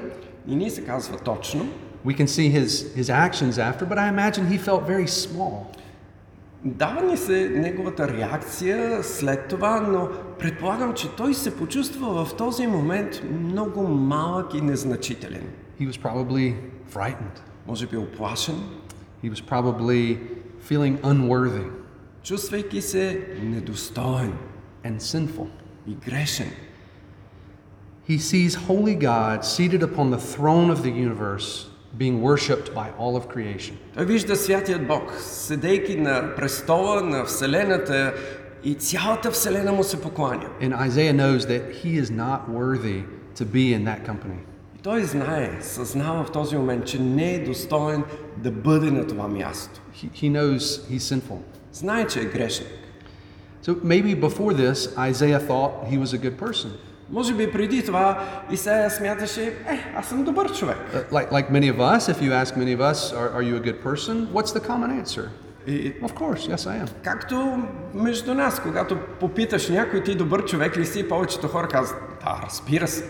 И 0.49 0.57
ни 0.57 0.71
се 0.71 0.85
казва 0.85 1.19
точно. 1.19 1.69
We 2.07 2.19
can 2.19 2.27
see 2.27 2.51
his, 2.51 2.97
his 2.97 3.09
actions 3.11 3.59
after, 3.59 3.87
but 3.87 3.99
I 3.99 4.09
imagine 4.09 4.45
he 4.47 4.59
felt 4.59 4.89
very 4.89 5.07
small. 5.07 5.53
Дава 6.65 7.03
ни 7.03 7.17
се 7.17 7.49
неговата 7.49 8.09
реакция 8.09 9.05
след 9.05 9.49
това, 9.49 9.81
но 9.81 10.09
предполагам, 10.39 10.95
че 10.95 11.17
той 11.17 11.35
се 11.35 11.57
почувства 11.57 12.25
в 12.25 12.37
този 12.37 12.67
момент 12.67 13.23
много 13.41 13.83
малък 13.83 14.55
и 14.55 14.61
незначителен. 14.61 15.43
He 15.81 15.91
was 15.91 16.03
probably 16.03 16.55
frightened. 16.95 17.41
Може 17.67 17.87
би 17.87 17.97
оплашен, 17.97 18.57
He 19.25 19.31
was 19.31 19.41
probably 19.51 20.19
feeling 20.69 21.01
unworthy 21.01 21.83
чувствайки 22.23 22.83
се 22.83 23.27
недостоен 23.43 24.33
and 24.85 25.01
sinful. 25.01 25.47
и 25.87 25.95
грешен. 25.95 26.51
He 28.09 28.19
sees 28.19 28.55
holy 28.55 28.97
God 28.97 29.45
seated 29.45 29.83
upon 29.83 30.11
the 30.11 30.19
throne 30.19 30.71
of 30.71 30.83
the 30.83 30.91
universe, 30.91 31.67
being 31.97 32.21
worshipped 32.21 32.75
by 32.75 32.91
all 32.99 33.17
of 33.17 33.29
creation. 33.29 33.77
Той 33.95 34.05
вижда 34.05 34.37
святият 34.37 34.87
Бог, 34.87 35.13
седейки 35.21 35.97
на 35.97 36.35
престола 36.37 37.01
на 37.01 37.25
Вселената 37.25 38.15
и 38.65 38.75
цялата 38.75 39.31
Вселена 39.31 39.73
му 39.73 39.85
се 39.85 40.01
покланя. 40.01 40.49
And 40.61 40.89
Isaiah 40.89 41.13
knows 41.13 41.47
that 41.47 41.63
he 41.83 41.97
is 42.03 42.11
not 42.11 42.49
worthy 42.49 43.05
to 43.39 43.45
be 43.45 43.75
in 43.75 43.85
that 43.85 44.07
company. 44.07 44.39
И 44.77 44.83
той 44.83 45.05
знае, 45.05 45.59
съзнава 45.61 46.25
в 46.25 46.33
този 46.33 46.57
момент, 46.57 46.87
че 46.87 46.99
не 46.99 47.35
е 47.35 47.45
достоен 47.45 48.05
да 48.37 48.51
бъде 48.51 48.91
на 48.91 49.07
това 49.07 49.29
място. 49.29 49.81
He, 49.95 50.11
he 50.11 50.33
knows 50.33 50.59
he's 50.91 50.99
sinful. 50.99 51.39
Знае, 51.73 52.07
че 52.07 52.21
е 52.21 52.25
грешник. 52.25 52.69
So 53.65 53.77
maybe 53.85 54.15
before 54.15 54.53
this, 54.53 54.79
Isaiah 55.11 55.39
thought 55.39 55.73
he 55.93 55.97
was 55.99 56.13
a 56.13 56.19
good 56.19 56.37
person. 56.37 56.71
Може 57.10 57.34
би 57.34 57.52
преди 57.52 57.86
това 57.86 58.24
Исаия 58.52 58.90
смяташе, 58.92 59.44
е, 59.46 59.94
аз 59.96 60.06
съм 60.08 60.24
добър 60.24 60.54
човек. 60.54 60.78
Uh, 60.94 61.10
Like, 61.12 61.32
like 61.32 61.50
many 61.52 61.76
of 61.76 61.78
us, 61.78 62.14
if 62.14 62.22
you 62.22 62.32
ask 62.44 62.56
many 62.58 62.78
of 62.78 62.82
us, 62.94 63.14
are, 63.14 63.30
are 63.38 63.44
you 63.44 63.56
a 63.56 63.66
good 63.68 63.84
person? 63.84 64.28
What's 64.34 64.60
the 64.60 64.68
common 64.68 65.04
answer? 65.04 65.24
И, 65.68 65.94
Of 66.02 66.14
course, 66.14 66.56
yes, 66.56 66.68
I 66.68 66.84
am. 66.84 66.90
както 67.04 67.64
между 67.94 68.34
нас, 68.34 68.60
когато 68.62 68.98
попиташ 69.20 69.70
някой 69.70 70.04
ти 70.04 70.16
добър 70.16 70.46
човек 70.46 70.78
ли 70.78 70.86
си, 70.86 71.08
повечето 71.10 71.48
хора 71.48 71.68
казват, 71.68 72.00
да, 72.24 72.42
разбира 72.46 72.88
се, 72.88 73.04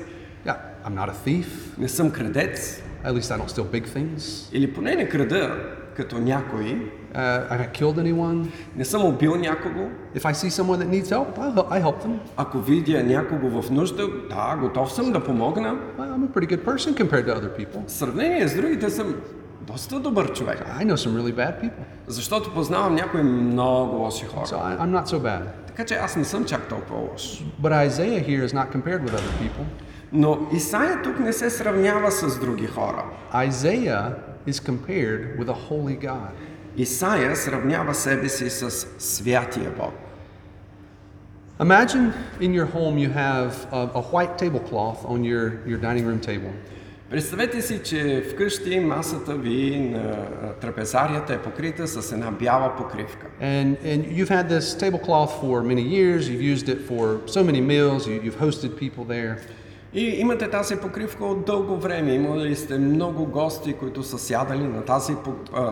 Yeah, 0.46 0.56
I'm 0.88 0.94
not 0.96 1.10
a 1.10 1.27
thief. 1.27 1.46
не 1.77 1.89
съм 1.89 2.12
крадец. 2.12 2.82
At 3.06 3.12
least 3.13 3.38
I 3.38 3.39
don't 3.39 3.50
steal 3.50 3.66
big 3.66 3.88
things. 3.88 4.50
Или 4.54 4.74
поне 4.74 4.96
не 4.96 5.10
крада, 5.10 5.56
като 5.98 6.20
някой. 6.20 6.92
Uh, 7.16 7.51
I 7.51 7.72
killed 7.72 7.98
anyone. 7.98 8.48
Не 8.75 8.86
съм 8.86 9.06
убил 9.06 9.36
някого. 9.36 9.89
If 10.16 10.22
I 10.22 10.34
see 10.34 10.50
someone 10.50 10.77
that 10.77 10.89
needs 10.89 11.10
help, 11.10 11.38
I 11.38 11.56
help, 11.56 11.70
I 11.70 11.84
help 11.84 12.06
them. 12.06 12.18
Ако 12.38 12.60
видя 12.60 13.04
някого 13.04 13.62
в 13.62 13.72
нужда, 13.72 14.08
да, 14.30 14.58
готов 14.62 14.94
съм 14.94 15.12
да 15.12 15.24
помогна. 15.24 15.75
I'm 16.00 16.27
a 16.27 16.39
pretty 16.39 16.56
good 16.56 16.63
person 16.66 16.94
compared 16.94 17.25
to 17.25 17.36
other 17.39 17.58
people. 17.60 17.88
В 17.88 17.92
сравнение 17.92 18.48
с 18.48 18.56
другите 18.56 18.89
съм 18.89 19.16
доста 19.62 20.00
добър 20.00 20.34
човек. 20.34 20.66
I 20.80 20.86
know 20.86 20.96
some 20.96 21.22
really 21.22 21.36
bad 21.36 21.62
people, 21.63 21.84
Защото 22.08 22.54
познавам 22.54 22.96
някои 22.96 23.24
много 23.24 23.96
лоши 23.96 24.25
хора. 24.25 24.46
so 24.46 24.56
I, 24.56 24.80
I'm 24.80 25.01
not 25.01 25.06
so 25.06 25.20
bad. 25.20 25.42
Така 25.68 25.86
че 25.86 25.94
аз 25.94 26.16
не 26.16 26.24
съм 26.24 26.46
чак 26.46 26.68
толкова 26.68 27.00
лош. 27.00 27.44
But 27.62 27.88
Isaiah 27.89 28.27
here 28.27 28.48
is 28.48 28.54
not 28.54 28.72
compared 28.75 29.01
with 29.04 29.12
other 29.12 29.44
people. 29.44 29.66
Но 30.13 30.48
Исаия 30.54 31.01
тук 31.01 31.20
не 31.20 31.34
се 31.34 31.50
сравнява 31.50 32.12
с 32.12 32.39
други 32.39 32.68
хора. 32.68 33.04
Isaiah 33.34 34.13
is 34.47 34.61
compared 34.61 35.38
with 35.38 35.49
a 35.49 35.59
holy 35.69 35.97
God. 35.97 36.33
Исаия 36.76 37.37
сравнява 37.37 37.95
себе 37.95 38.29
си 38.29 38.50
с 38.50 38.71
святия 38.99 39.71
Бог. 39.71 39.93
Imagine 41.61 42.12
in 42.41 42.52
your 42.52 42.67
home 42.67 42.99
you 42.99 43.11
have 43.11 43.67
a, 43.71 43.83
a 44.00 44.02
white 44.12 44.37
tablecloth 44.38 45.05
on 45.05 45.23
your, 45.23 45.45
your 45.67 45.79
dining 45.79 46.07
room 46.07 46.21
table. 46.21 46.52
Представете 47.11 47.62
си, 47.62 47.81
че 47.85 48.25
вкъщи 48.31 48.81
масата 48.81 49.35
ви 49.35 49.79
на 49.79 49.99
а, 50.00 50.52
трапезарията 50.52 51.35
е 51.35 51.38
покрита 51.38 51.88
с 51.88 52.12
една 52.12 52.31
бяла 52.31 52.76
покривка. 52.76 53.26
And, 53.41 53.76
and 53.85 54.07
you've 54.07 54.31
had 54.31 54.49
this 54.49 54.75
tablecloth 54.75 55.41
for 55.43 55.62
many 55.62 55.83
years, 55.83 56.29
you've 56.29 56.57
used 56.57 56.69
it 56.69 56.81
for 56.88 57.21
so 57.26 57.45
many 57.45 57.61
meals, 57.61 58.07
you, 58.07 58.21
you've 58.25 58.41
hosted 58.47 58.76
people 58.79 59.05
there. 59.05 59.37
И 59.94 60.01
имате 60.01 60.50
тази 60.50 60.77
покривка 60.77 61.25
от 61.25 61.46
дълго 61.46 61.77
време. 61.77 62.13
Имали 62.13 62.56
сте 62.56 62.77
много 62.77 63.25
гости, 63.25 63.74
които 63.74 64.03
са 64.03 64.17
сядали 64.17 64.63
на 64.63 64.86
тази 64.86 65.13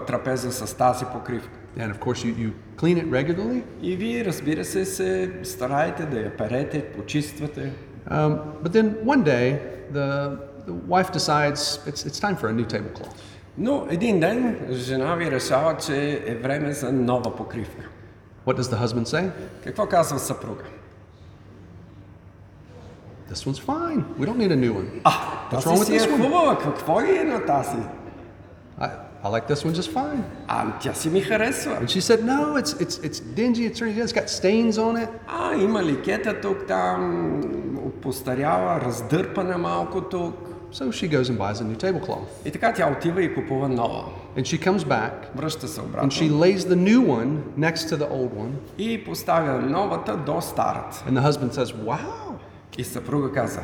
трапеза 0.07 0.51
с 0.51 0.77
тази 0.77 1.05
покривка. 1.05 1.60
And 1.77 1.93
of 1.93 2.00
course, 2.00 2.24
you, 2.24 2.34
you 2.36 2.51
clean 2.77 2.98
it 3.03 3.10
regularly. 3.10 3.63
И 3.81 3.95
вие, 3.95 4.25
разбира 4.25 4.65
се, 4.65 4.86
се 4.86 5.31
стараете 5.43 6.05
да 6.05 6.19
я 6.19 6.38
перете, 6.38 6.86
почиствате. 6.86 7.72
Um, 8.12 8.39
but 8.63 8.72
then 8.72 8.88
one 9.03 9.24
day, 9.24 9.60
the, 9.93 10.38
the 10.67 10.74
wife 10.93 11.12
decides 11.12 11.62
it's, 11.89 12.01
it's 12.07 12.19
time 12.19 12.36
for 12.36 12.48
a 12.50 12.53
new 12.53 12.65
tablecloth. 12.65 13.15
Но 13.57 13.88
един 13.89 14.19
ден 14.19 14.57
жена 14.72 15.15
ви 15.15 15.31
решава, 15.31 15.77
че 15.77 16.24
е 16.25 16.36
време 16.36 16.74
за 16.74 16.91
нова 16.91 17.36
покривка. 17.36 17.89
What 18.48 18.60
does 18.60 18.75
the 18.75 18.86
husband 18.86 19.05
say? 19.05 19.29
Какво 19.63 19.86
казва 19.86 20.19
съпруга? 20.19 20.63
This 23.28 23.47
one's 23.47 23.61
fine. 23.73 24.04
We 24.19 24.26
don't 24.26 24.38
need 24.45 24.52
a 24.52 24.57
new 24.57 24.73
one. 24.75 24.88
А, 25.04 25.11
What's 25.50 25.64
wrong 25.66 25.78
тази 25.78 25.80
with 25.80 25.85
си 25.85 25.95
е 25.97 26.00
this 26.00 26.11
one? 26.11 26.23
хубава, 26.23 26.59
какво 26.59 27.00
ли 27.02 27.16
е 27.19 27.25
на 27.25 27.45
тази? 27.47 27.78
I, 28.80 28.90
I 29.25 29.28
like 29.30 29.49
this 29.52 29.64
one 29.66 29.73
just 29.75 29.92
fine. 29.95 30.21
А, 30.49 30.66
тя 30.80 30.95
си 30.95 31.11
ми 31.11 31.21
харесва. 31.21 31.73
And 31.73 31.85
she 31.88 32.00
said, 32.00 32.25
No, 32.25 32.57
it's, 32.57 32.73
it's, 32.80 32.97
it's 33.07 33.21
dingy, 33.37 33.64
it's 33.71 33.78
dirty, 33.80 34.00
it's 34.00 34.12
got 34.21 34.28
stains 34.28 34.73
on 34.78 35.04
it. 35.04 35.09
А, 35.28 35.54
има 35.54 35.83
ликета 35.83 36.40
тук, 36.40 36.66
там, 36.69 37.42
постаряла, 38.02 38.80
раздърпана 38.80 39.59
малко 39.59 40.00
тук. 40.00 40.35
So 40.73 40.85
she 40.92 41.09
goes 41.09 41.28
and 41.30 41.37
buys 41.38 41.61
a 41.61 41.64
new 41.64 41.76
tablecloth. 41.76 42.26
И 42.45 42.50
така 42.50 42.73
тя 42.73 42.92
отива 42.99 43.23
и 43.23 43.35
купува 43.35 43.69
нова. 43.69 44.04
And 44.37 44.40
she 44.42 44.64
comes 44.69 44.78
back 44.78 45.12
Връща 45.37 45.69
се 45.69 45.80
and 45.80 45.85
обратно. 45.85 46.11
she 46.11 46.30
lays 46.30 46.59
the 46.59 46.76
new 46.76 47.00
one 47.07 47.38
next 47.59 47.76
to 47.88 47.97
the 47.97 48.11
old 48.11 48.30
one. 48.35 48.50
И 48.78 49.04
поставя 49.04 49.59
новата 49.61 50.16
до 50.16 50.40
старата. 50.40 51.04
And 51.09 51.16
the 51.19 51.23
husband 51.33 51.52
says, 51.54 51.75
Wow, 51.75 52.24
И 52.78 52.85
съпруга 52.85 53.33
каза, 53.33 53.61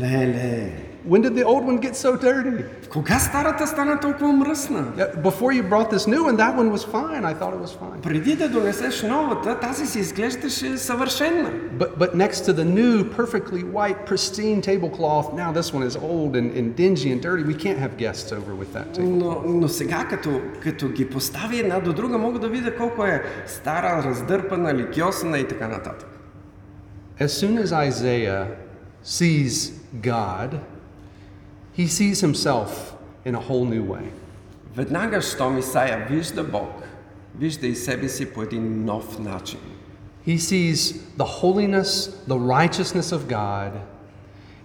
Леле, 0.00 0.72
When 1.08 1.22
did 1.22 1.34
the 1.34 1.44
old 1.44 1.64
one 1.64 1.78
get 1.78 1.96
so 1.96 2.16
dirty? 2.16 2.64
кога 2.88 3.18
старата 3.18 3.66
стана 3.66 4.00
толкова 4.00 4.32
мръсна? 4.32 4.84
Yeah, 4.96 5.22
Before 5.22 5.52
you 5.52 5.62
brought 5.62 5.90
this 5.90 6.06
new 6.06 6.24
one, 6.24 6.36
that 6.36 6.54
one 6.56 6.70
was 6.72 6.84
fine. 6.84 7.24
I 7.24 7.34
thought 7.34 7.54
it 7.54 7.60
was 7.60 7.72
fine. 7.72 8.00
Преди 8.02 8.36
да 8.36 8.48
донесеш 8.48 9.02
новата, 9.02 9.60
тази 9.60 9.86
си 9.86 9.98
изглеждаше 9.98 10.78
съвършенна. 10.78 11.50
But, 11.78 11.98
but 11.98 12.14
next 12.14 12.44
to 12.46 12.52
the 12.52 12.64
new, 12.64 13.04
perfectly 13.16 13.62
white, 13.62 14.06
pristine 14.06 14.60
tablecloth, 14.60 15.32
now 15.34 15.52
this 15.52 15.72
one 15.72 15.84
is 15.90 15.96
old 15.96 16.32
and, 16.36 16.48
and 16.58 16.76
dingy 16.76 17.12
and 17.12 17.20
dirty. 17.22 17.44
We 17.52 17.58
can't 17.64 17.78
have 17.78 17.96
guests 17.96 18.32
over 18.32 18.52
with 18.60 18.72
that 18.72 18.94
table. 18.94 19.08
Но, 19.08 19.42
но 19.46 19.68
сега, 19.68 20.06
като, 20.10 20.40
като 20.62 20.88
ги 20.88 21.10
постави 21.10 21.58
една 21.58 21.80
до 21.80 21.92
друга, 21.92 22.18
мога 22.18 22.38
да 22.38 22.48
видя 22.48 22.76
колко 22.76 23.04
е 23.04 23.22
стара, 23.46 24.02
раздърпана, 24.04 24.74
ликьосана 24.74 25.38
и 25.38 25.48
така 25.48 25.68
нататък. 25.68 26.08
As 27.18 27.32
soon 27.32 27.58
as 27.58 27.72
Isaiah 27.72 28.46
sees 29.02 29.72
God, 30.02 30.60
he 31.72 31.86
sees 31.86 32.20
himself 32.20 32.94
in 33.24 33.34
a 33.34 33.40
whole 33.40 33.64
new 33.64 33.82
way. 33.84 34.12
Веднага, 34.76 35.20
щом 35.20 35.58
Исаия 35.58 36.06
вижда 36.10 36.44
Бог, 36.44 36.82
вижда 37.38 37.66
и 37.66 37.74
себе 37.74 38.08
си 38.08 38.26
по 38.26 38.42
един 38.42 38.84
нов 38.84 39.18
начин. 39.18 39.58
He 40.26 40.36
sees 40.38 40.94
the 41.16 41.24
holiness, 41.24 42.10
the 42.26 42.38
righteousness 42.38 43.12
of 43.12 43.28
God, 43.28 43.72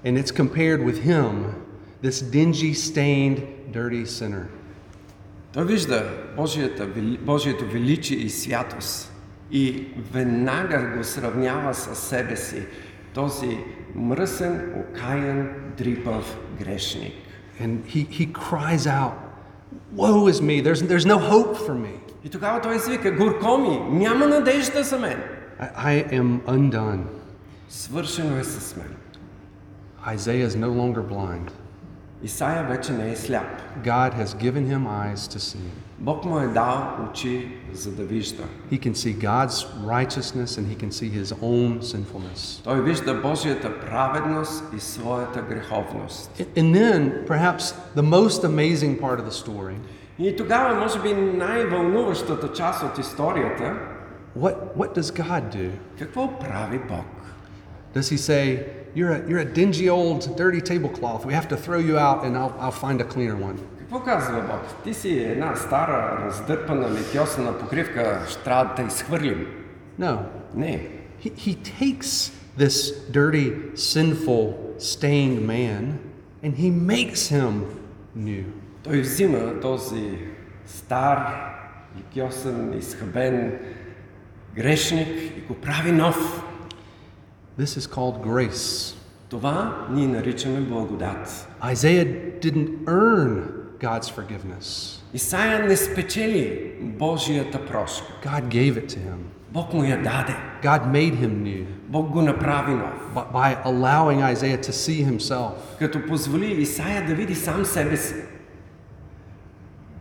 and 0.03 0.17
it's 0.17 0.31
compared 0.31 0.83
with 0.83 0.99
him, 1.03 1.55
this 2.01 2.19
dingy, 2.21 2.73
stained, 2.73 3.39
dirty 3.71 4.05
sinner. 4.05 4.47
Той 5.53 5.65
вижда 5.65 6.05
Божията, 6.35 6.85
вели- 6.87 7.17
Божието 7.17 7.65
величие 7.65 8.17
и 8.17 8.29
святост 8.29 9.09
и 9.51 9.87
веднага 10.11 10.97
го 10.97 11.03
сравнява 11.03 11.73
със 11.73 11.99
себе 11.99 12.35
си, 12.35 12.65
този 13.13 13.57
мръсен, 13.95 14.73
окаян, 14.77 15.49
дрипав 15.77 16.37
грешник. 16.59 17.13
And 17.61 17.85
he, 17.85 18.07
he 18.19 18.25
cries 18.33 18.87
out, 18.87 19.13
Woe 19.95 20.27
is 20.27 20.41
me, 20.41 20.55
there's, 20.61 20.81
there's 20.81 21.05
no 21.05 21.19
hope 21.19 21.55
for 21.57 21.75
me. 21.75 21.93
И 22.23 22.29
тогава 22.29 22.61
той 22.61 22.75
извика, 22.75 23.11
горко 23.11 23.57
ми, 23.57 23.99
няма 23.99 24.27
надежда 24.27 24.83
за 24.83 24.99
мен. 24.99 25.17
I, 25.59 26.09
I 26.09 26.19
am 26.19 26.41
undone. 26.41 27.03
Свършено 27.69 28.37
е 28.37 28.43
с 28.43 28.75
мен. 28.75 28.95
Isaiah 30.15 30.47
is 30.47 30.55
no 30.55 30.69
longer 30.69 31.01
blind. 31.01 31.51
Исаия 32.23 32.63
вече 32.63 32.91
не 32.93 33.11
е 33.11 33.15
сляп. 33.15 33.61
God 33.83 34.13
has 34.13 34.25
given 34.25 34.65
him 34.67 34.87
eyes 34.87 35.27
to 35.27 35.39
see. 35.39 35.69
Бог 35.99 36.25
му 36.25 36.39
е 36.39 36.47
дал 36.47 36.97
очи, 37.09 37.47
за 37.73 37.91
да 37.91 38.03
вижда. 38.03 38.43
He 38.71 38.79
can 38.79 38.93
see 38.93 39.17
God's 39.17 39.65
righteousness 39.85 40.57
and 40.57 40.65
he 40.67 40.75
can 40.75 40.91
see 40.91 41.09
his 41.21 41.33
own 41.41 41.81
sinfulness. 41.81 42.63
Той 42.63 42.81
вижда 42.81 43.13
Божията 43.13 43.79
праведност 43.79 44.63
и 44.77 44.79
своята 44.79 45.41
греховност. 45.41 46.31
And 46.55 46.75
then, 46.75 47.25
perhaps 47.27 47.75
the 47.95 48.03
most 48.03 48.43
amazing 48.43 48.99
part 48.99 49.19
of 49.19 49.25
the 49.25 49.45
story 49.45 49.75
И 50.19 50.35
тогава, 50.35 50.75
може 50.79 51.01
би, 51.01 51.13
най-вълнуващата 51.13 52.53
част 52.53 52.83
от 52.83 52.97
историята, 52.97 53.77
what, 54.39 54.55
what 54.77 54.99
does 54.99 55.23
God 55.23 55.55
do? 55.55 55.69
какво 55.99 56.39
прави 56.39 56.79
Бог? 56.89 57.05
Does 57.95 58.09
he 58.09 58.17
say, 58.17 58.65
You're 58.95 59.11
a, 59.11 59.21
you're 59.27 59.39
a 59.39 59.45
dingy 59.45 59.89
old 59.89 60.37
dirty 60.37 60.61
tablecloth. 60.61 61.25
We 61.25 61.33
have 61.33 61.47
to 61.47 61.57
throw 61.57 61.79
you 61.79 61.97
out 61.97 62.23
and 62.25 62.37
I'll, 62.37 62.53
I'll 62.59 62.79
find 62.87 63.01
a 63.01 63.03
cleaner 63.03 63.35
one? 63.35 63.57
Какво 63.88 64.04
казва 64.04 64.40
Бог? 64.40 64.84
Ти 64.84 64.94
си 64.94 65.18
една 65.18 65.56
стара, 65.56 66.24
раздърпана, 66.26 66.90
летьосана 66.90 67.58
покривка, 67.58 68.26
ще 68.28 68.42
трябва 68.42 68.74
да 68.76 68.82
изхвърлим. 68.82 69.46
No. 70.00 70.18
Не. 70.54 70.88
He, 71.24 71.32
he 71.32 71.56
takes 71.56 72.32
this 72.58 72.76
dirty, 73.10 73.48
sinful, 73.74 74.54
stained 74.78 75.40
man 75.52 75.98
and 76.44 76.52
he 76.54 76.70
makes 76.70 77.32
him 77.36 77.64
new. 78.16 78.44
Той 78.82 79.00
взима 79.00 79.60
този 79.60 80.18
стар, 80.66 81.34
летьосан, 81.98 82.78
изхабен 82.78 83.58
грешник 84.54 85.08
и 85.36 85.40
го 85.40 85.54
прави 85.54 85.92
нов. 85.92 86.44
This 87.60 87.78
is 87.78 87.94
called 87.94 88.26
grace. 88.26 88.96
Това 89.28 89.86
ние 89.90 90.08
наричаме 90.08 90.60
благодат. 90.60 91.48
Isaiah 91.72 92.06
didn't 92.42 92.84
earn 92.84 93.57
God's 93.79 94.09
forgiveness, 94.09 94.99
Исаия 95.13 95.59
не 95.59 95.77
спечели 95.77 96.71
Божията 96.81 97.65
прошка. 97.65 98.13
God 98.23 98.43
gave 98.43 98.73
it 98.73 98.87
to 98.87 98.97
him. 98.97 99.17
Бог 99.51 99.73
му 99.73 99.83
я 99.83 99.97
даде. 99.97 100.35
God 100.63 100.81
made 100.91 101.15
him 101.15 101.43
new 101.43 101.65
Бог 101.87 102.09
го 102.09 102.21
направи 102.21 102.73
нов. 102.73 103.13
by, 103.15 103.31
by 103.33 103.57
allowing 103.63 104.21
Isaiah 104.33 104.57
to 104.57 104.71
see 104.71 105.03
himself. 105.03 105.51
Като 105.79 106.05
позволи 106.05 106.45
Исаия 106.45 107.05
да 107.07 107.15
види 107.15 107.35
сам 107.35 107.65
себе 107.65 107.97
си. 107.97 108.15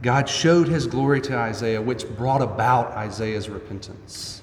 God 0.02 0.26
showed 0.26 0.66
his 0.68 0.86
glory 0.86 1.20
to 1.20 1.32
Isaiah, 1.50 1.80
which 1.80 2.02
brought 2.18 2.42
about 2.42 2.86
Isaiah's 3.08 3.48
repentance. 3.48 4.42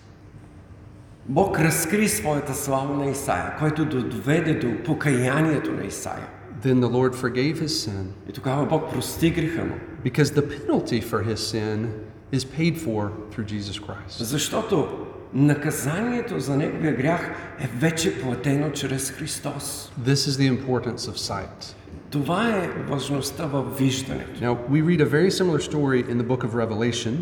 Бог 1.25 1.59
разкри 1.59 2.07
своята 2.07 2.53
слава 2.53 2.95
на 2.95 3.11
Исаия, 3.11 3.55
който 3.59 3.85
доведе 3.85 4.53
до 4.53 4.83
покаянието 4.83 5.71
на 5.71 5.83
Исаия. 5.83 6.27
Then 6.63 6.81
the 6.81 6.89
Lord 6.89 7.15
forgave 7.15 7.59
his 7.59 7.67
sin 7.87 8.05
И 8.29 8.31
тогава 8.33 8.65
Бог 8.65 8.91
прости 8.93 9.29
греха 9.31 9.63
му. 9.63 9.75
because 10.03 10.31
the 10.31 10.41
penalty 10.41 11.01
for 11.01 11.23
his 11.23 11.39
sin 11.53 11.87
is 12.31 12.45
paid 12.59 12.77
for 12.77 13.09
through 13.31 13.45
Jesus 13.45 13.79
Christ. 13.79 14.23
Защото 14.23 14.87
наказанието 15.33 16.39
за 16.39 16.57
неговия 16.57 16.95
грях 16.95 17.31
е 17.59 17.69
вече 17.79 18.21
платено 18.21 18.71
чрез 18.71 19.11
Христос. 19.11 19.91
This 20.05 20.13
is 20.13 20.37
the 20.37 20.57
importance 20.57 20.97
of 20.97 21.17
sight. 21.17 21.75
Това 22.09 22.49
е 22.49 22.69
важността 22.89 23.45
във 23.45 23.77
виждането. 23.77 24.41
Now, 24.41 24.57
we 24.71 24.81
read 24.81 25.01
a 25.01 25.09
very 25.09 25.31
similar 25.31 25.59
story 25.59 26.03
in 26.11 26.17
the 26.17 26.27
book 26.27 26.43
of 26.43 26.53
Revelation. 26.53 27.13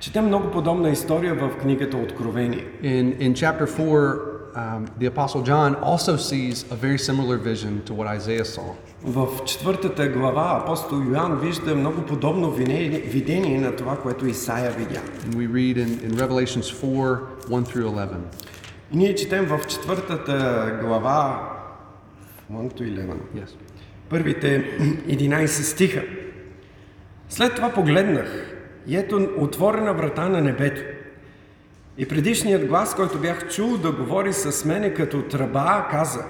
Четем 0.00 0.26
много 0.26 0.50
подобна 0.50 0.90
история 0.90 1.34
в 1.34 1.50
книгата 1.60 1.96
Откровение. 1.96 2.64
In, 2.82 3.18
in 3.20 3.32
chapter 3.34 3.66
4, 3.66 4.31
um, 4.55 4.85
the 4.99 5.07
Apostle 5.07 5.41
John 5.41 5.75
also 5.75 6.17
sees 6.17 6.65
a 6.71 6.75
very 6.75 6.97
similar 6.97 7.37
vision 7.37 7.81
to 7.85 7.93
what 7.93 8.07
Isaiah 8.07 8.45
saw. 8.45 8.75
В 9.03 9.45
четвъртата 9.45 10.07
глава 10.07 10.61
апостол 10.63 10.95
Йоанн 10.95 11.39
вижда 11.39 11.75
много 11.75 12.01
подобно 12.01 12.51
видение 12.51 13.61
на 13.61 13.75
това, 13.75 13.97
което 13.97 14.27
Исаия 14.27 14.71
видя. 14.71 15.01
And 15.01 15.35
we 15.35 15.47
read 15.47 15.77
in, 15.77 16.09
in 16.09 16.11
Revelations 16.15 16.69
4 16.69 17.19
1 17.49 17.65
through 17.65 17.85
11. 17.85 18.07
И 18.91 18.97
ние 18.97 19.15
четем 19.15 19.45
в 19.45 19.67
четвъртата 19.67 20.79
глава 20.81 21.49
1 22.53 22.73
to 22.73 22.81
11. 22.81 23.15
Yes. 23.35 23.49
първите 24.09 24.77
11 25.07 25.45
стиха. 25.47 26.03
След 27.29 27.55
това 27.55 27.69
погледнах 27.69 28.55
и 28.87 28.97
ето 28.97 29.29
отворена 29.37 29.93
врата 29.93 30.29
на 30.29 30.41
небето. 30.41 30.81
И 31.97 32.07
предишният 32.07 32.67
глас, 32.67 32.95
който 32.95 33.19
бях 33.19 33.49
чул 33.49 33.77
да 33.77 33.91
говори 33.91 34.33
с 34.33 34.65
мене 34.65 34.93
като 34.93 35.21
тръба, 35.21 35.87
каза 35.91 36.25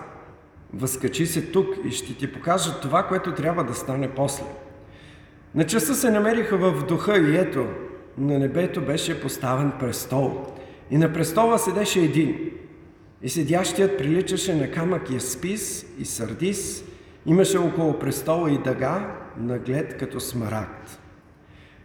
Възкачи 0.73 1.25
се 1.25 1.41
тук 1.41 1.67
и 1.85 1.91
ще 1.91 2.17
ти 2.17 2.33
покажа 2.33 2.79
това, 2.81 3.03
което 3.03 3.35
трябва 3.35 3.63
да 3.63 3.73
стане 3.73 4.09
после. 4.09 4.43
На 5.55 5.65
часа 5.65 5.95
се 5.95 6.11
намериха 6.11 6.57
в 6.57 6.85
духа 6.85 7.17
и 7.17 7.37
ето, 7.37 7.67
на 8.17 8.39
небето 8.39 8.81
беше 8.81 9.21
поставен 9.21 9.71
престол. 9.79 10.45
И 10.91 10.97
на 10.97 11.13
престола 11.13 11.59
седеше 11.59 11.99
един. 11.99 12.51
И 13.21 13.29
седящият 13.29 13.97
приличаше 13.97 14.55
на 14.55 14.71
камък 14.71 15.11
яспис 15.11 15.85
и 15.99 16.05
сардис. 16.05 16.83
Имаше 17.25 17.57
около 17.57 17.99
престола 17.99 18.51
и 18.51 18.57
дъга, 18.57 19.15
наглед 19.37 19.97
като 19.97 20.19
смарагд. 20.19 20.99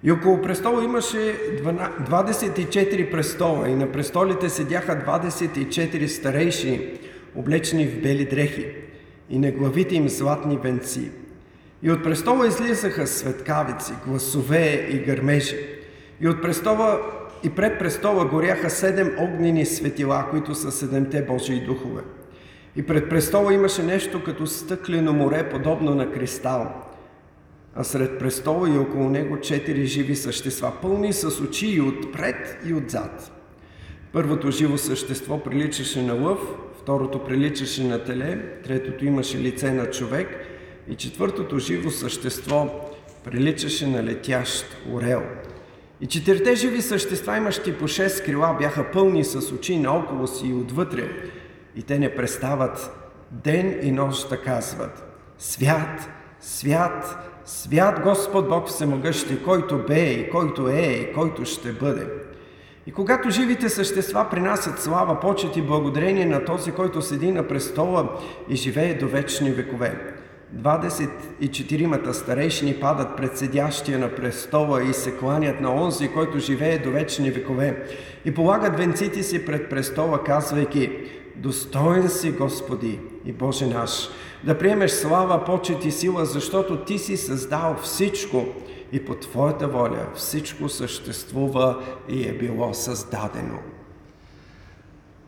И 0.03 0.13
около 0.13 0.43
престола 0.43 0.85
имаше 0.85 1.17
24 1.17 3.11
престола 3.11 3.69
и 3.69 3.75
на 3.75 3.93
престолите 3.93 4.49
седяха 4.49 4.93
24 5.07 6.07
старейши, 6.07 6.99
облечени 7.37 7.87
в 7.87 8.03
бели 8.03 8.25
дрехи 8.25 8.67
и 9.31 9.39
на 9.39 9.51
главите 9.51 9.95
им 9.95 10.09
златни 10.09 10.59
венци. 10.63 11.11
И 11.83 11.91
от 11.91 12.05
престола 12.05 12.47
излизаха 12.47 13.07
светкавици, 13.07 13.93
гласове 14.07 14.89
и 14.91 14.99
гърмежи. 14.99 15.57
И 16.21 16.29
от 16.29 16.43
престола 16.43 17.01
и 17.45 17.51
пред 17.51 17.79
престола 17.79 18.25
горяха 18.25 18.71
седем 18.71 19.15
огнени 19.19 19.67
светила, 19.67 20.27
които 20.31 20.55
са 20.55 20.73
седемте 20.73 21.23
Божии 21.23 21.61
духове. 21.61 22.03
И 22.77 22.83
пред 22.83 23.09
престола 23.09 23.55
имаше 23.55 23.83
нещо 23.83 24.25
като 24.25 24.47
стъклено 24.47 25.13
море, 25.13 25.49
подобно 25.51 25.95
на 25.95 26.13
кристал. 26.13 26.88
А 27.81 27.85
сред 27.85 28.19
престола 28.19 28.71
и 28.71 28.79
около 28.79 29.11
него 29.11 29.41
четири 29.41 29.87
живи 29.87 30.17
същества, 30.17 30.73
пълни 30.83 31.13
с 31.13 31.41
очи 31.41 31.67
и 31.67 31.81
отпред 31.81 32.59
и 32.67 32.75
отзад. 32.75 33.33
Първото 34.13 34.51
живо 34.51 34.79
същество 34.79 35.43
приличаше 35.43 36.03
на 36.03 36.15
лъв, 36.15 36.39
второто 36.83 37.25
приличаше 37.25 37.85
на 37.85 38.05
теле, 38.05 38.61
третото 38.65 39.05
имаше 39.05 39.39
лице 39.39 39.73
на 39.73 39.91
човек 39.91 40.29
и 40.89 40.95
четвъртото 40.95 41.59
живо 41.59 41.91
същество 41.91 42.91
приличаше 43.25 43.87
на 43.87 44.05
летящ 44.05 44.77
орел. 44.93 45.23
И 46.01 46.07
четирите 46.07 46.55
живи 46.55 46.83
същества, 46.83 47.37
имащи 47.37 47.79
по 47.79 47.89
шест 47.89 48.25
крила, 48.25 48.57
бяха 48.59 48.91
пълни 48.93 49.25
с 49.25 49.53
очи 49.53 49.79
наоколо 49.79 50.27
си 50.27 50.47
и 50.47 50.55
отвътре, 50.55 51.09
и 51.77 51.83
те 51.83 51.99
не 51.99 52.15
престават 52.15 52.91
ден 53.31 53.79
и 53.83 53.93
нощ 53.93 54.29
да 54.29 54.43
казват 54.43 55.05
Свят, 55.39 56.09
свят, 56.41 57.29
свят 57.49 58.01
Господ 58.05 58.49
Бог 58.49 58.69
Всемогъщи, 58.69 59.43
който 59.43 59.79
бе 59.89 60.11
и 60.11 60.31
който 60.31 60.69
е 60.69 60.83
и 60.83 61.13
който 61.13 61.45
ще 61.45 61.73
бъде. 61.73 62.07
И 62.87 62.93
когато 62.93 63.31
живите 63.31 63.69
същества 63.69 64.27
принасят 64.31 64.83
слава, 64.83 65.21
почет 65.21 65.57
и 65.57 65.63
благодарение 65.63 66.27
на 66.27 66.45
този, 66.45 66.73
който 66.73 67.03
седи 67.03 67.33
на 67.33 67.49
престола 67.49 68.09
и 68.49 68.57
живее 68.57 68.95
до 68.95 69.09
вечни 69.09 69.51
векове. 69.51 70.15
24-мата 70.57 72.13
старейшини 72.13 72.75
падат 72.75 73.17
пред 73.17 73.39
седящия 73.39 73.99
на 73.99 74.15
престола 74.15 74.85
и 74.85 74.93
се 74.93 75.17
кланят 75.17 75.61
на 75.61 75.75
онзи, 75.75 76.09
който 76.09 76.39
живее 76.39 76.79
до 76.79 76.91
вечни 76.91 77.31
векове 77.31 77.85
и 78.25 78.35
полагат 78.35 78.79
венците 78.79 79.23
си 79.23 79.45
пред 79.45 79.71
престола, 79.71 80.25
казвайки 80.25 80.91
Достоен 81.37 82.09
си, 82.09 82.33
Господи 82.33 83.01
и 83.25 83.33
Боже 83.33 83.67
наш, 83.67 84.09
да 84.45 84.59
приемеш 84.59 84.91
слава, 84.91 85.45
почет 85.45 85.85
и 85.85 85.91
сила, 85.91 86.25
защото 86.25 86.77
Ти 86.77 86.99
си 86.99 87.17
създал 87.17 87.77
всичко 87.83 88.45
и 88.93 89.05
по 89.05 89.15
Твоята 89.15 89.69
воля 89.69 90.07
всичко 90.15 90.69
съществува 90.69 91.83
и 92.09 92.29
е 92.29 92.33
било 92.33 92.75
създадено. 92.75 93.59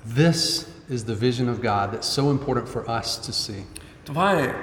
This 0.08 0.66
is 0.90 1.04
the 1.04 1.14
vision 1.14 1.48
of 1.48 1.60
God 1.60 1.92
that's 1.92 2.08
so 2.08 2.24
important 2.30 2.68
for 2.68 2.84
us 2.86 3.08
to 3.26 3.32
see. 3.32 3.62
Това 4.04 4.32
е 4.32 4.54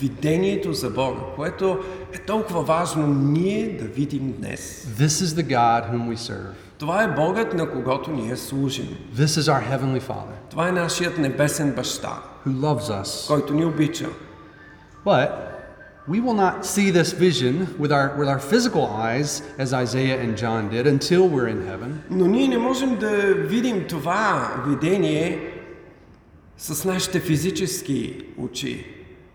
видението 0.00 0.72
за 0.72 0.90
Бога, 0.90 1.20
което 1.36 1.84
е 2.12 2.18
толкова 2.18 2.62
важно 2.62 3.06
ние 3.06 3.76
да 3.76 3.84
видим 3.84 4.32
днес. 4.32 4.86
This 4.98 5.24
is 5.24 5.42
the 5.42 5.46
God 5.46 5.92
whom 5.92 6.14
we 6.14 6.16
serve. 6.16 6.69
Това 6.79 7.03
е 7.03 7.07
Богът, 7.07 7.53
на 7.53 7.69
когото 7.71 8.11
ние 8.11 8.35
служим. 8.35 8.87
This 9.15 9.25
is 9.25 9.41
our 9.41 9.63
Heavenly 9.71 10.01
Father 10.01 10.35
Това 10.49 10.67
е 10.67 10.71
нашият 10.71 11.17
небесен 11.17 11.71
баща, 11.71 12.19
who 12.47 12.51
loves 12.51 13.03
us. 13.03 13.27
който 13.27 13.53
ни 13.53 13.65
обича. 13.65 14.09
But 15.05 15.29
we 16.09 16.19
will 16.21 16.35
not 16.35 16.65
see 16.65 16.91
this 16.91 17.11
vision 17.13 17.67
with 17.79 17.91
our, 17.91 18.07
with 18.19 18.27
our 18.33 18.39
physical 18.39 18.85
eyes, 19.07 19.41
as 19.57 19.69
Isaiah 19.83 20.17
and 20.23 20.37
John 20.37 20.69
did, 20.69 20.85
until 20.87 21.21
we're 21.29 21.47
in 21.47 21.61
heaven. 21.67 21.91
Но 22.09 22.25
ние 22.27 22.47
не 22.47 22.57
можем 22.57 22.95
да 22.95 23.09
видим 23.33 23.85
това 23.89 24.51
видение 24.67 25.51
с 26.57 26.85
нашите 26.85 27.19
физически 27.19 28.25
очи, 28.37 28.85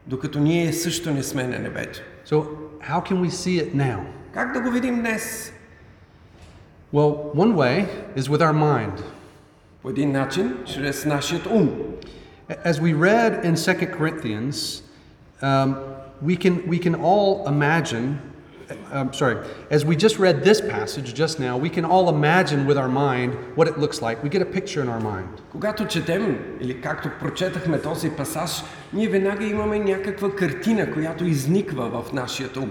докато 0.07 0.39
ние 0.39 0.73
също 0.73 1.11
не 1.11 1.23
сме 1.23 1.47
на 1.47 1.59
небето. 1.59 2.01
So, 2.27 2.45
how 2.91 3.01
can 3.03 3.21
we 3.21 3.31
see 3.31 3.65
it 3.65 3.75
now? 3.75 3.99
Как 4.35 4.53
да 4.53 4.61
го 4.61 4.71
видим 4.71 5.01
днес? 5.01 5.53
Well, 6.95 7.31
one 7.33 7.55
way 7.55 7.87
is 8.17 8.29
with 8.29 8.43
our 8.43 8.53
mind. 8.53 9.03
По 9.83 9.91
един 9.91 10.13
начин, 10.13 10.57
чрез 10.65 11.05
нашият 11.05 11.47
ум. 11.47 11.71
As 12.65 12.81
we 12.81 12.93
read 12.93 13.45
in 13.45 13.55
2 13.55 13.87
Corinthians, 13.87 14.83
um, 15.41 15.77
we, 16.21 16.37
can, 16.37 16.67
we 16.67 16.79
can 16.79 16.97
all 16.97 17.47
imagine, 17.47 18.19
I'm 18.93 19.13
sorry, 19.13 19.37
as 19.71 19.85
we 19.85 19.95
just 19.95 20.19
read 20.19 20.43
this 20.43 20.61
passage 20.61 21.15
just 21.15 21.39
now, 21.39 21.57
we 21.57 21.71
can 21.71 21.85
all 21.85 22.09
imagine 22.09 22.67
with 22.67 22.77
our 22.77 22.89
mind 22.89 23.35
what 23.55 23.69
it 23.69 23.79
looks 23.79 24.03
like. 24.03 24.23
We 24.25 24.29
get 24.29 24.43
a 24.43 24.51
picture 24.59 24.83
in 24.83 24.89
our 24.89 25.01
mind. 25.01 25.29
Когато 25.53 25.87
четем, 25.87 26.39
или 26.61 26.81
както 26.81 27.11
прочетахме 27.21 27.81
този 27.81 28.11
пасаж, 28.11 28.63
ние 28.93 29.09
веднага 29.09 29.45
имаме 29.45 29.79
някаква 29.79 30.35
картина, 30.35 30.93
която 30.93 31.25
изниква 31.25 32.03
в 32.03 32.13
нашия 32.13 32.49
ум. 32.57 32.71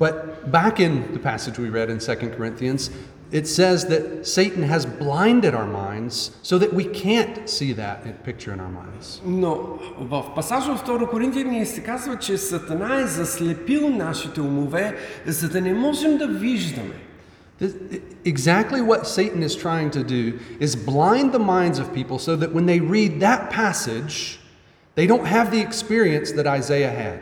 But 0.00 0.14
back 0.50 0.80
in 0.80 1.14
the 1.14 1.20
passage 1.20 1.58
we 1.58 1.70
read 1.70 1.88
in 1.88 1.98
2 1.98 2.36
Corinthians, 2.36 2.90
it 3.32 3.46
says 3.48 3.86
that 3.86 4.26
Satan 4.26 4.62
has 4.62 4.84
blinded 4.84 5.54
our 5.54 5.66
minds 5.66 6.32
so 6.42 6.58
that 6.58 6.72
we 6.74 6.84
can't 6.84 7.48
see 7.48 7.72
that 7.72 8.24
picture 8.24 8.52
in 8.52 8.60
our 8.60 8.68
minds. 8.82 9.20
Но 9.24 9.78
в 10.00 10.34
пасажа 10.34 10.72
от 10.72 10.86
2 10.86 11.10
Коринтия 11.10 11.44
ни 11.44 11.66
се 11.66 11.82
казва, 11.82 12.16
че 12.18 12.38
Сатана 12.38 13.00
е 13.00 13.06
заслепил 13.06 13.88
нашите 13.88 14.40
умове, 14.40 14.96
за 15.26 15.48
да 15.48 15.60
не 15.60 15.74
можем 15.74 16.18
да 16.18 16.26
виждаме. 16.26 16.94
This- 17.60 18.00
Exactly 18.24 18.80
what 18.82 19.06
Satan 19.06 19.42
is 19.42 19.54
trying 19.56 19.90
to 19.90 20.02
do 20.04 20.38
is 20.60 20.76
blind 20.76 21.32
the 21.32 21.44
minds 21.56 21.78
of 21.78 21.92
people 21.94 22.18
so 22.18 22.36
that 22.36 22.52
when 22.56 22.66
they 22.66 22.80
read 22.80 23.20
that 23.20 23.50
passage, 23.50 24.38
they 24.94 25.06
don't 25.06 25.26
have 25.26 25.50
the 25.50 25.60
experience 25.68 26.28
that 26.32 26.46
Isaiah 26.46 26.90
had. 27.04 27.18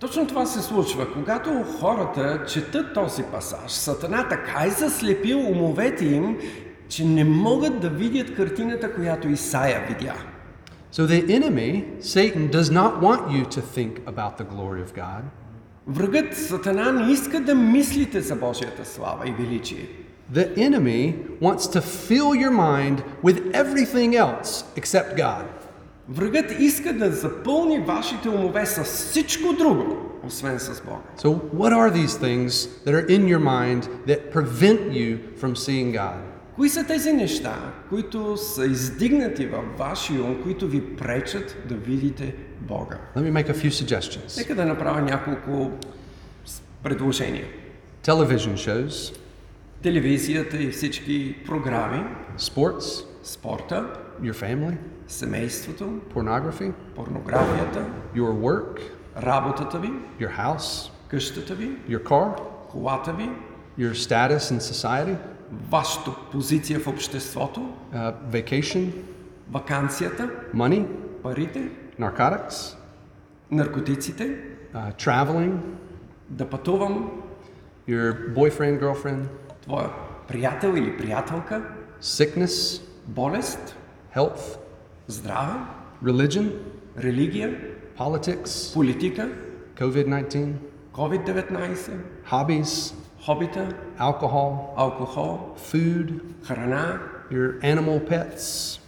Точно 0.00 0.26
това 0.26 0.46
се 0.46 0.62
случва. 0.62 1.12
Когато 1.12 1.64
хората 1.80 2.44
четат 2.48 2.94
този 2.94 3.22
пасаж, 3.22 3.70
Сатана 3.70 4.28
така 4.28 4.64
е 4.66 4.70
заслепил 4.70 5.38
умовете 5.38 6.04
им, 6.04 6.38
че 6.88 7.04
не 7.04 7.24
могат 7.24 7.80
да 7.80 7.88
видят 7.88 8.36
картината, 8.36 8.94
която 8.94 9.28
Исаия 9.28 9.86
видя. 9.88 10.14
So 10.92 11.06
the 11.06 11.26
enemy, 11.38 11.70
Satan, 12.00 12.50
does 12.50 12.70
not 12.80 12.92
want 13.06 13.22
you 13.36 13.44
to 13.56 13.60
think 13.60 13.92
about 14.06 14.38
the 14.38 14.44
glory 14.44 14.82
of 14.86 14.94
God. 14.94 15.22
Врагът 15.86 16.36
Сатана 16.36 16.92
не 16.92 17.12
иска 17.12 17.40
да 17.40 17.54
мислите 17.54 18.20
за 18.20 18.36
Божията 18.36 18.84
слава 18.84 19.28
и 19.28 19.32
величие. 19.32 19.88
The 20.32 20.56
enemy 20.56 21.14
wants 21.40 21.66
to 21.74 21.80
fill 21.80 22.34
your 22.34 22.50
mind 22.50 23.02
with 23.24 23.38
everything 23.52 24.14
else 24.14 24.64
except 24.76 25.16
God. 25.16 25.44
Врагът 26.08 26.60
иска 26.60 26.92
да 26.92 27.12
запълни 27.12 27.78
вашите 27.78 28.28
умове 28.28 28.66
с 28.66 28.84
всичко 28.84 29.52
друго, 29.52 29.96
освен 30.26 30.58
с 30.58 30.82
Бога. 30.84 31.02
So, 31.18 31.40
what 31.54 31.72
are 31.72 31.90
these 31.90 32.14
things 32.16 32.50
that 32.84 32.94
are 32.94 33.06
in 33.08 33.26
your 33.28 33.40
mind 33.40 33.88
that 34.06 34.30
prevent 34.32 34.80
you 34.92 35.18
from 35.40 35.54
seeing 35.54 35.92
God? 35.92 36.16
Кои 36.54 36.68
са 36.68 36.84
тези 36.86 37.12
неща, 37.12 37.72
които 37.88 38.36
са 38.36 38.66
издигнати 38.66 39.46
във 39.46 39.78
вашия 39.78 40.22
ум, 40.22 40.42
които 40.42 40.68
ви 40.68 40.96
пречат 40.96 41.56
да 41.68 41.74
видите 41.74 42.34
Бога? 42.60 42.98
Let 43.16 43.32
me 43.32 43.42
make 43.42 43.50
a 43.50 43.54
few 43.54 43.70
suggestions. 43.70 44.38
Нека 44.38 44.54
да 44.54 44.64
направя 44.64 45.02
няколко 45.02 45.70
предложения. 46.82 47.44
Television 48.04 48.54
shows, 48.54 49.16
Телевизията 49.82 50.62
и 50.62 50.70
всички 50.70 51.36
програми, 51.46 52.04
sports, 52.38 53.04
спорта, 53.26 53.86
your 54.22 54.34
family, 54.34 54.76
семейството, 55.08 56.00
pornography, 56.14 56.72
порнографията, 56.94 57.86
your 58.14 58.32
work, 58.32 58.80
работата 59.22 59.78
ви, 59.78 59.90
your 60.20 60.38
house, 60.38 60.90
къщата 61.08 61.54
ви, 61.54 61.68
your 61.88 62.02
car, 62.02 62.36
колата 62.70 63.12
ви, 63.12 63.30
your 63.78 63.92
status 63.92 64.38
in 64.38 64.58
society, 64.58 65.16
вашата 65.70 66.10
позиция 66.32 66.80
в 66.80 66.86
обществото, 66.86 67.74
uh, 67.94 68.14
vacation, 68.30 68.92
вакансията, 69.50 70.30
money, 70.54 70.86
парите, 71.22 71.70
narcotics, 72.00 72.76
наркотиците, 73.50 74.40
uh, 74.74 75.04
traveling, 75.04 75.56
да 76.30 76.50
пътувам, 76.50 77.10
your 77.88 78.34
boyfriend, 78.34 78.80
girlfriend, 78.80 79.26
твоя 79.62 79.90
приятел 80.28 80.68
или 80.76 80.96
приятелка, 80.96 81.62
sickness, 82.02 82.82
болест, 83.07 83.75
health, 84.15 84.57
здраве, 85.07 85.59
religion, 86.03 86.49
религия, 86.97 87.57
politics, 87.97 88.73
политика, 88.73 89.29
COVID 89.75 90.07
19, 90.07 90.59
COVID-19, 90.93 91.91
hobbies, 92.25 92.93
хобита, 93.25 93.69
alcohol, 93.97 94.73
алкохол, 94.75 95.55
food, 95.57 96.21
храна, 96.43 96.99
your 97.31 97.59
animal 97.63 97.99
pets, 97.99 98.79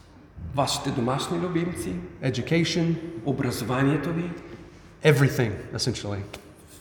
вашите 0.55 0.91
домашни 0.91 1.39
любимци, 1.39 1.95
education, 2.23 2.95
образованието 3.25 4.13
ви, 4.13 4.29
everything, 5.03 5.51
essentially. 5.75 6.19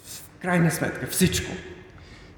в 0.05 0.40
крайна 0.42 0.71
сметка 0.71 1.07
всичко. 1.07 1.53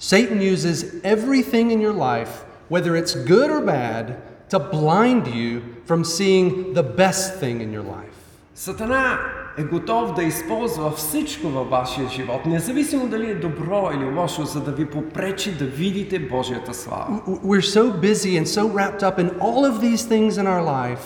Satan 0.00 0.40
uses 0.40 1.00
everything 1.02 1.70
in 1.70 1.80
your 1.80 1.94
life, 1.94 2.44
whether 2.68 2.94
it's 2.96 3.14
good 3.14 3.50
or 3.50 3.62
bad, 3.62 4.16
to 4.50 4.58
blind 4.58 5.26
you 5.26 5.60
from 5.88 6.04
seeing 6.04 6.74
the 6.74 6.82
best 6.96 7.40
thing 7.40 7.56
in 7.60 7.70
your 7.78 7.84
life. 7.84 8.14
Сатана 8.54 9.18
е 9.58 9.62
готов 9.62 10.14
да 10.14 10.22
използва 10.22 10.90
всичко 10.90 11.48
във 11.48 11.70
вашия 11.70 12.08
живот, 12.08 12.46
независимо 12.46 13.08
дали 13.08 13.30
е 13.30 13.34
добро 13.34 13.90
или 13.94 14.04
лошо, 14.04 14.44
за 14.44 14.60
да 14.60 14.72
ви 14.72 14.86
попречи 14.86 15.52
да 15.52 15.64
видите 15.64 16.18
Божията 16.18 16.74
слава. 16.74 17.20
W- 17.26 17.40
We're 17.40 17.74
so 17.78 17.92
busy 18.02 18.42
and 18.42 18.46
so 18.46 18.68
wrapped 18.74 19.02
up 19.02 19.18
in 19.18 19.30
all 19.40 19.64
of 19.72 19.80
these 19.80 20.02
things 20.08 20.30
in 20.38 20.46
our 20.46 20.64
life 20.64 21.04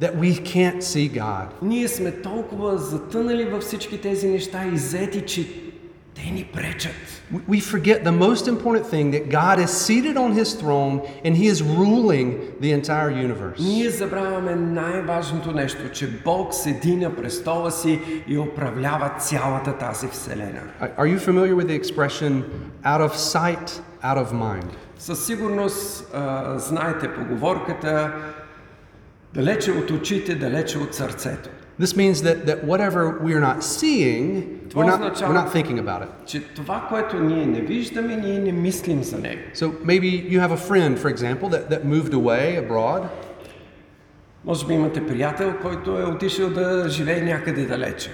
that 0.00 0.14
we 0.20 0.42
can't 0.54 0.82
see 0.82 1.08
God. 1.20 1.46
Ние 1.62 1.88
сме 1.88 2.10
толкова 2.12 2.78
затънали 2.78 3.44
във 3.44 3.62
всички 3.62 4.00
тези 4.00 4.28
неща 4.28 4.64
и 4.74 4.78
зети, 4.78 5.20
че 5.20 5.46
те 6.20 6.30
ни 6.30 6.44
пречат. 6.54 6.92
We- 7.34 7.40
We 7.48 7.60
forget 7.60 8.04
the 8.04 8.12
most 8.26 8.44
important 8.54 8.86
thing 8.92 9.06
that 9.14 9.24
God 9.30 9.56
is 9.66 9.70
seated 9.86 10.16
on 10.24 10.30
his 10.40 10.48
throne 10.62 10.94
and 11.24 11.32
he 11.36 11.46
is 11.54 11.58
ruling 11.62 12.28
the 12.62 12.70
entire 12.82 13.10
universe. 13.26 13.58
Ние 13.62 13.90
забравяме 13.90 14.54
най-важното 14.54 15.52
нещо, 15.52 15.78
че 15.92 16.08
Бог 16.24 16.54
седи 16.54 16.96
на 16.96 17.16
престола 17.16 17.70
си 17.70 18.00
и 18.28 18.38
управлява 18.38 19.10
цялата 19.18 19.72
тази 19.78 20.08
вселена. 20.08 20.60
Are 20.80 20.96
are 20.98 21.16
you 21.16 21.18
familiar 21.18 21.54
with 21.54 21.66
the 21.66 21.82
expression 21.82 22.42
out 22.84 23.00
of 23.10 23.12
sight, 23.16 23.80
out 24.04 24.18
of 24.26 24.32
mind? 24.32 24.64
Със 24.98 25.26
сигурност 25.26 26.10
а, 26.14 26.58
знаете 26.58 27.14
поговорката 27.14 28.12
далече 29.34 29.72
от 29.72 29.90
очите, 29.90 30.34
далече 30.34 30.78
от 30.78 30.94
сърцето. 30.94 31.48
This 31.80 31.94
means 31.96 32.14
that, 32.14 32.38
that 32.46 32.64
whatever 32.64 33.02
we're 33.22 33.44
not 33.50 33.58
seeing, 33.62 34.42
we're 34.74 34.84
not, 34.84 35.00
означава- 35.00 35.28
we're 35.28 35.44
not 35.44 35.52
thinking 35.52 35.78
about 35.78 36.02
it. 36.02 36.08
Че 36.26 36.40
това, 36.44 36.86
което 36.88 37.16
ние 37.20 37.46
не 37.46 37.60
виждаме, 37.60 38.16
ние 38.16 38.38
не 38.38 38.52
мислим 38.52 39.02
за 39.02 39.18
него. 39.18 39.40
So 39.54 39.72
maybe 39.84 40.30
you 40.30 40.40
have 40.40 40.52
a 40.52 40.68
friend, 40.70 40.98
for 40.98 41.10
example, 41.16 41.48
that, 41.50 41.70
that 41.70 41.84
moved 41.84 42.12
away 42.14 42.68
abroad, 42.68 43.02
Може 44.44 44.66
би 44.66 44.74
имате 44.74 45.06
приятел, 45.06 45.54
който 45.62 45.98
е 45.98 46.04
отишъл 46.04 46.50
да 46.50 46.88
живее 46.88 47.20
някъде 47.22 47.64
далече. 47.64 48.10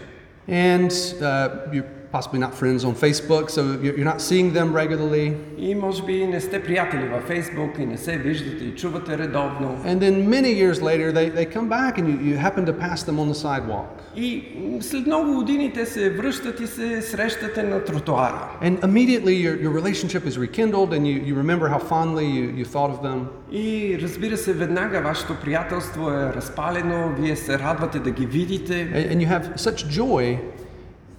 and 0.50 0.88
uh, 0.90 1.50
you're 1.72 1.84
possibly 2.16 2.38
not 2.38 2.54
friends 2.54 2.84
on 2.84 2.94
Facebook, 2.94 3.50
so 3.50 3.60
you're 3.84 3.96
you're 3.96 4.10
not 4.14 4.20
seeing 4.20 4.52
them 4.52 4.72
regularly. 4.72 5.36
И 5.58 5.74
може 5.74 6.02
би 6.02 6.26
не 6.26 6.40
сте 6.40 6.62
приятели 6.62 7.08
във 7.08 7.22
Фейсбук 7.22 7.78
и 7.78 7.86
не 7.86 7.98
се 7.98 8.16
виждате 8.16 8.64
и 8.64 8.74
чувате 8.74 9.18
редовно. 9.18 9.78
And 9.84 10.00
then 10.00 10.28
many 10.28 10.52
years 10.52 10.82
later, 10.82 11.12
they, 11.12 11.28
they 11.30 11.46
come 11.46 11.68
back 11.68 11.98
and 11.98 12.06
you, 12.08 12.16
you 12.28 12.36
happen 12.36 12.66
to 12.66 12.72
pass 12.72 13.02
them 13.02 13.18
on 13.18 13.28
the 13.28 13.34
sidewalk. 13.34 14.02
И 14.16 14.44
м, 14.56 14.82
след 14.82 15.06
много 15.06 15.34
години 15.34 15.72
те 15.72 15.86
се 15.86 16.10
връщат 16.10 16.60
и 16.60 16.66
се 16.66 17.02
срещате 17.02 17.62
на 17.62 17.84
тротуара. 17.84 18.48
And 18.62 18.80
immediately 18.80 19.34
your, 19.46 19.56
your 19.64 19.72
relationship 19.82 20.26
is 20.26 20.38
rekindled 20.38 20.92
and 20.92 21.06
you, 21.06 21.16
you 21.28 21.34
remember 21.34 21.68
how 21.68 21.78
fondly 21.78 22.26
you, 22.26 22.44
you 22.60 22.64
thought 22.64 22.90
of 22.90 23.02
them. 23.02 23.18
И 23.52 23.98
разбира 24.02 24.36
се, 24.36 24.52
веднага 24.52 25.00
вашето 25.00 25.34
приятелство 25.42 26.10
е 26.10 26.32
разпалено, 26.36 27.12
вие 27.18 27.36
се 27.36 27.58
радвате 27.58 27.98
да 27.98 28.10
ги 28.10 28.26
видите. 28.26 28.72
And, 28.72 29.12
and 29.12 29.20
you 29.20 29.28
have 29.28 29.56
such 29.56 29.88
joy 30.00 30.38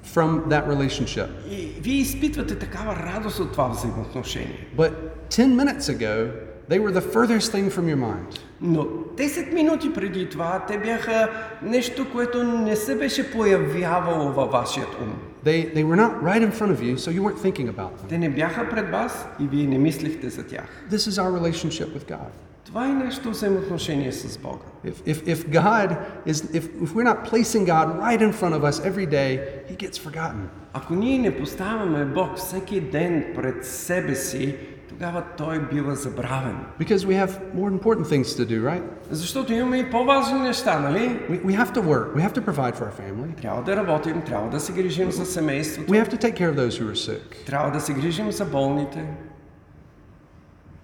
from 0.07 0.49
that 0.49 0.67
relationship. 0.67 1.27
И 1.49 1.81
вие 1.81 1.97
изпитвате 1.97 2.55
такава 2.55 2.95
радост 2.95 3.39
от 3.39 3.51
това 3.51 3.67
взаимоотношение. 3.67 4.67
But 4.77 4.91
10 5.29 5.55
minutes 5.55 5.89
ago, 5.89 6.31
they 6.69 6.79
were 6.79 6.91
the 6.91 7.01
furthest 7.01 7.51
thing 7.51 7.69
from 7.69 7.87
your 7.87 7.97
mind. 7.97 8.39
Но 8.61 8.83
10 8.83 9.53
минути 9.53 9.93
преди 9.93 10.29
това 10.29 10.65
те 10.67 10.77
бяха 10.77 11.29
нещо, 11.63 12.11
което 12.11 12.43
не 12.43 12.75
се 12.75 12.95
беше 12.95 13.31
появявало 13.31 14.31
във 14.31 14.51
вашият 14.51 14.89
ум. 15.01 15.13
They, 15.45 15.73
they 15.75 15.83
were 15.83 15.97
not 15.97 16.23
right 16.23 16.41
in 16.41 16.51
front 16.51 16.71
of 16.71 16.79
you, 16.81 16.97
so 16.97 17.11
you 17.11 17.21
weren't 17.21 17.41
thinking 17.51 17.69
about 17.69 17.91
them. 17.97 18.09
Те 18.09 18.17
не 18.17 18.29
бяха 18.29 18.69
пред 18.69 18.89
вас 18.89 19.25
и 19.39 19.47
вие 19.47 19.67
не 19.67 19.77
мислихте 19.77 20.29
за 20.29 20.43
тях. 20.43 20.65
This 20.91 21.09
is 21.09 21.23
our 21.23 21.31
relationship 21.39 21.87
with 21.97 22.07
God. 22.09 22.31
Това 22.67 22.85
е 22.85 22.93
нашето 22.93 23.29
взаимоотношение 23.29 24.11
с 24.11 24.37
Бога. 24.37 24.65
If, 24.85 24.95
if, 25.13 25.27
if 25.35 25.49
God 25.49 25.89
is, 26.27 26.37
if, 26.59 26.63
if 26.83 26.89
we're 26.95 27.09
not 27.13 27.19
placing 27.31 27.65
God 27.65 27.87
right 28.05 28.21
in 28.21 28.33
front 28.33 28.53
of 28.55 28.63
us 28.63 28.79
every 28.85 29.05
day, 29.05 29.39
He 29.69 29.75
gets 29.87 29.97
forgotten. 29.97 30.49
Ако 30.73 30.93
ние 30.95 31.17
не 31.17 31.37
поставяме 31.37 32.05
Бог 32.05 32.37
всеки 32.37 32.81
ден 32.81 33.25
пред 33.35 33.65
себе 33.65 34.15
си, 34.15 34.55
тогава 34.89 35.23
Той 35.37 35.59
бива 35.59 35.95
забравен. 35.95 36.55
Because 36.79 37.05
we 37.05 37.25
have 37.25 37.29
more 37.55 37.79
important 37.79 38.07
things 38.07 38.23
to 38.23 38.45
do, 38.45 38.63
right? 38.63 38.83
Защото 39.11 39.53
имаме 39.53 39.77
и 39.77 39.89
по-важни 39.91 40.39
неща, 40.39 40.79
нали? 40.79 41.19
We, 41.29 41.45
we 41.45 41.63
have 41.65 41.73
to 41.73 41.81
work, 41.81 42.15
we 42.15 42.21
have 42.29 42.33
to 42.33 42.41
provide 42.41 42.75
for 42.75 42.83
our 42.83 43.01
family, 43.01 43.41
Трябва 43.41 43.63
да 43.63 43.75
работим, 43.75 44.21
трябва 44.21 44.49
да 44.49 44.59
се 44.59 44.73
грижим 44.73 45.11
за 45.11 45.25
семейството, 45.25 45.91
we 45.91 46.05
have 46.05 46.13
to 46.15 46.21
take 46.21 46.37
care 46.39 46.53
of 46.53 46.55
those 46.55 46.81
who 46.81 46.93
are 46.93 47.11
sick. 47.11 47.45
трябва 47.45 47.71
да 47.71 47.79
се 47.79 47.93
грижим 47.93 48.31
за 48.31 48.45
болните. 48.45 49.05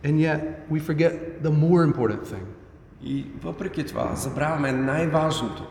And 0.04 0.19
yet, 0.19 0.39
we 0.72 0.80
forget 0.80 1.43
the 1.43 1.52
more 1.52 1.84
important 1.84 2.24
thing. 2.28 2.45
И 3.04 3.26
въпреки 3.41 3.86
това, 3.86 4.15
забравяме 4.15 4.72
най-важното. 4.72 5.63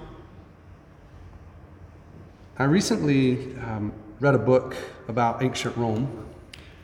I 2.59 2.67
recently 2.67 3.39
um, 3.69 3.93
read 4.21 4.35
a 4.35 4.39
book 4.39 4.75
about 5.09 5.43
ancient 5.43 5.77
Rome. 5.77 6.07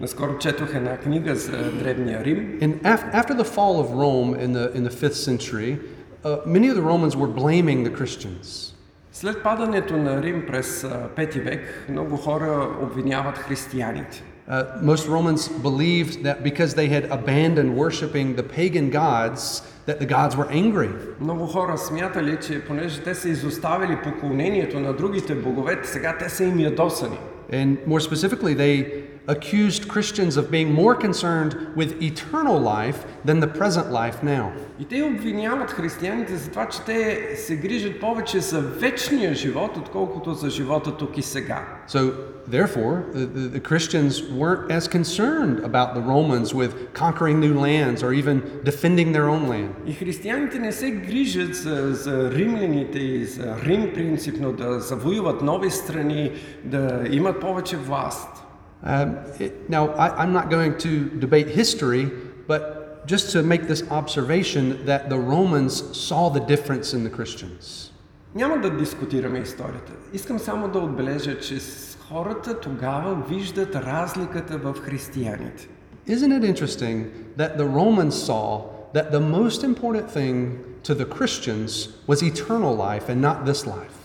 Наскоро 0.00 0.38
четох 0.38 0.74
една 0.74 0.96
книга 0.96 1.36
за 1.36 1.72
Древния 1.72 2.24
Рим 2.24 2.58
And 2.60 2.82
af- 2.82 3.14
after 3.14 3.34
the 3.34 3.44
fall 3.44 3.78
of 3.80 3.90
Rome 3.90 4.34
in 4.34 4.52
the, 4.52 4.76
in 4.76 4.84
the 4.88 4.90
5th 4.90 5.14
century, 5.14 5.78
uh, 6.24 6.36
many 6.46 6.68
of 6.68 6.76
the 6.76 6.82
Romans 6.82 7.16
were 7.16 7.32
blaming 7.42 7.84
the 7.84 8.02
Christians. 8.02 8.74
След 9.12 9.42
падането 9.42 9.96
на 9.96 10.22
Рим 10.22 10.44
през 10.46 10.84
а, 10.84 11.08
пети 11.16 11.40
век, 11.40 11.86
много 11.88 12.16
хора 12.16 12.68
обвиняват 12.82 13.38
християните. 13.38 14.22
Uh, 14.48 14.64
most 14.82 15.08
Romans 15.08 15.48
believed 15.48 16.22
that 16.22 16.42
because 16.44 16.74
they 16.74 16.88
had 16.88 17.04
abandoned 17.04 17.74
worshiping 17.74 18.36
the 18.36 18.42
pagan 18.42 18.90
gods, 18.90 19.62
that 19.86 19.98
the 19.98 20.06
gods 20.06 20.36
were 20.36 20.50
angry. 20.50 20.90
Много 21.20 21.46
хора 21.46 21.78
смятали, 21.78 22.38
че 22.46 22.64
понеже 22.64 23.02
те 23.02 23.14
са 23.14 23.28
изоставили 23.28 23.98
поклонението 24.04 24.80
на 24.80 24.92
другите 24.92 25.34
богове, 25.34 25.80
сега 25.84 26.16
те 26.18 26.28
са 26.28 26.44
им 26.44 26.58
ядосани. 26.58 27.18
And 27.52 27.76
more 27.86 28.00
specifically, 28.00 28.54
they 28.54 29.04
accused 29.28 29.88
Christians 29.88 30.36
of 30.36 30.50
being 30.50 30.70
more 30.72 30.94
concerned 30.94 31.56
with 31.74 32.02
eternal 32.02 32.58
life 32.60 33.04
than 33.24 33.40
the 33.40 33.46
present 33.46 33.90
life 33.90 34.22
now. 34.22 34.52
И 34.78 34.84
те 34.84 35.02
обвиняват 35.02 35.70
християните 35.70 36.36
за 36.36 36.50
това, 36.50 36.68
че 36.68 36.82
те 36.82 37.36
се 37.36 37.56
грижат 37.56 38.00
повече 38.00 38.40
за 38.40 38.60
вечния 38.60 39.34
живот, 39.34 39.76
отколкото 39.76 40.34
за 40.34 40.50
живота 40.50 40.96
тук 40.96 41.18
и 41.18 41.22
сега. 41.22 41.62
So, 41.88 42.12
therefore, 42.50 43.04
the, 43.14 43.26
the, 43.26 43.48
the 43.48 43.60
Christians 43.60 44.22
weren't 44.40 44.70
as 44.70 44.88
concerned 44.88 45.56
about 45.70 45.94
the 45.94 46.02
Romans 46.14 46.48
with 46.54 46.72
conquering 46.92 47.40
new 47.40 47.54
lands 47.68 48.02
or 48.02 48.12
even 48.12 48.36
defending 48.64 49.12
their 49.12 49.28
own 49.28 49.48
land. 49.48 49.70
И 49.86 49.92
християните 49.92 50.58
не 50.58 50.72
се 50.72 50.90
грижат 50.90 51.54
за, 51.54 51.94
за 51.94 52.30
римляните 52.30 52.98
и 52.98 53.24
за 53.24 53.56
Рим 53.64 53.90
принципно 53.94 54.52
да 54.52 54.80
завоюват 54.80 55.42
нови 55.42 55.70
страни, 55.70 56.32
да 56.64 57.04
имат 57.10 57.40
повече 57.40 57.76
власт. 57.76 58.44
Um, 58.82 59.16
it, 59.40 59.70
now, 59.70 59.88
I, 59.94 60.22
I'm 60.22 60.32
not 60.32 60.50
going 60.50 60.76
to 60.78 61.08
debate 61.18 61.48
history, 61.48 62.10
but 62.46 63.06
just 63.06 63.32
to 63.32 63.42
make 63.42 63.66
this 63.66 63.82
observation 63.90 64.84
that 64.84 65.08
the 65.08 65.18
Romans 65.18 65.96
saw 65.96 66.28
the 66.28 66.40
difference 66.40 66.92
in 66.92 67.02
the 67.04 67.10
Christians. 67.10 67.90
Няма 68.34 68.60
да 68.60 68.70
дискутираме 68.70 69.38
историята. 69.38 69.92
Искам 70.12 70.38
само 70.38 70.68
да 70.68 70.78
отбележа, 70.78 71.38
че 71.38 71.60
с 71.60 71.98
хората 72.08 72.60
тогава 72.60 73.22
виждат 73.28 73.76
разликата 73.76 74.58
в 74.58 74.74
християните. 74.80 75.68
Isn't 76.08 76.32
it 76.32 76.44
interesting 76.44 77.06
that 77.38 77.56
the 77.56 77.66
Romans 77.66 78.14
saw 78.28 78.60
that 78.92 79.10
the 79.10 79.20
most 79.20 79.64
important 79.64 80.10
thing 80.10 80.36
to 80.82 80.94
the 80.94 81.06
Christians 81.16 81.70
was 82.06 82.22
eternal 82.22 82.74
life 82.76 83.08
and 83.08 83.20
not 83.22 83.46
this 83.46 83.66
life? 83.66 83.97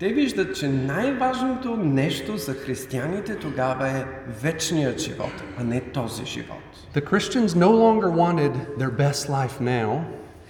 Те 0.00 0.08
виждат, 0.08 0.56
че 0.56 0.68
най-важното 0.68 1.76
нещо 1.76 2.36
за 2.36 2.54
християните 2.54 3.36
тогава 3.36 3.88
е 3.88 4.04
вечният 4.42 4.98
живот, 5.00 5.32
а 5.58 5.64
не 5.64 5.80
този 5.80 6.24
живот. 6.26 6.58
The 6.94 7.00
Christians 7.04 7.46
no 7.48 7.70
longer 7.70 8.10
wanted 8.10 8.52
their 8.78 8.90
best 8.90 9.28
life 9.30 9.60
now. 9.60 10.00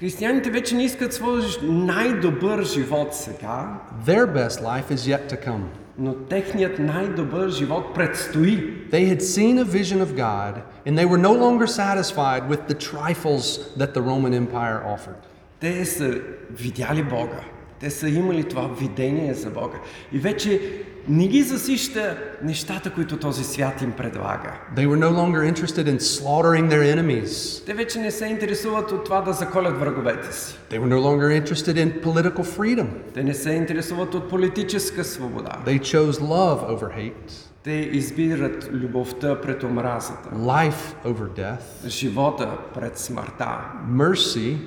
Християните 0.01 0.51
вече 0.51 0.75
не 0.75 0.85
искат 0.85 1.13
своя 1.13 1.41
ж- 1.43 1.59
най-добър 1.63 2.63
живот 2.65 3.15
сега, 3.15 3.79
Their 4.07 4.27
best 4.27 4.61
life 4.63 4.91
is 4.91 4.97
yet 5.17 5.31
to 5.33 5.47
come. 5.49 5.63
но 5.99 6.15
техният 6.15 6.79
най-добър 6.79 7.49
живот 7.51 7.95
предстои. 7.95 8.57
They 8.91 9.17
had 9.17 9.21
seen 9.21 9.59
a 9.59 9.65
vision 9.65 10.01
of 10.07 10.15
God, 10.17 10.55
and 10.87 10.99
they 10.99 11.07
were 11.07 11.21
no 11.21 11.35
longer 11.35 11.67
satisfied 11.67 12.43
with 12.49 12.61
the 12.69 12.75
trifles 12.93 13.45
that 13.79 13.95
the 13.95 14.03
Roman 14.03 14.35
Empire 14.47 14.81
offered. 14.97 15.21
Те 15.61 15.85
са 15.85 16.21
видяли 16.51 17.03
Бога. 17.03 17.41
Те 17.82 17.90
са 17.90 18.10
имали 18.10 18.44
това 18.44 18.70
видение 18.80 19.34
за 19.34 19.50
Бога. 19.50 19.80
И 20.14 20.20
вече 20.20 20.62
не 21.10 21.28
ги 21.28 21.42
засища 21.42 22.18
нещата, 22.44 22.94
които 22.94 23.18
този 23.18 23.44
свят 23.44 23.82
им 23.82 23.92
предлага. 23.92 24.54
They 24.76 24.88
were 24.88 25.00
no 25.00 25.12
longer 25.12 25.54
interested 25.54 25.88
in 25.88 26.00
slaughtering 26.00 26.70
their 26.70 26.96
enemies. 26.96 27.66
Те 27.66 27.74
вече 27.74 28.00
не 28.00 28.12
се 28.12 28.26
интересуват 28.26 28.92
от 28.92 29.06
това 29.06 29.22
да 29.22 29.34
заколят 29.34 29.80
враговете 29.80 30.36
си. 30.36 30.58
They 30.72 30.80
were 30.80 30.94
no 30.96 31.00
longer 31.00 31.44
interested 31.44 31.76
in 31.76 32.04
political 32.04 32.44
freedom. 32.44 32.88
Те 33.14 33.24
не 33.24 33.34
се 33.34 33.50
интересуват 33.52 34.14
от 34.14 34.30
политическа 34.30 35.04
свобода. 35.04 35.52
They 35.66 35.80
chose 35.80 36.12
love 36.12 36.78
over 36.78 36.98
hate, 36.98 37.32
Те 37.64 37.72
избират 37.72 38.70
любовта 38.72 39.42
пред 39.42 39.64
омразата, 39.64 40.30
life 40.36 40.96
over 41.06 41.40
death, 41.40 41.88
живота 41.88 42.58
пред 42.74 42.98
смъртта, 42.98 43.60
mercy 43.92 44.58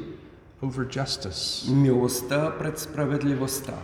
over 0.65 0.85
justice. 0.85 1.71
милостта 1.71 2.59
пред 2.59 2.79
справедливостта. 2.79 3.75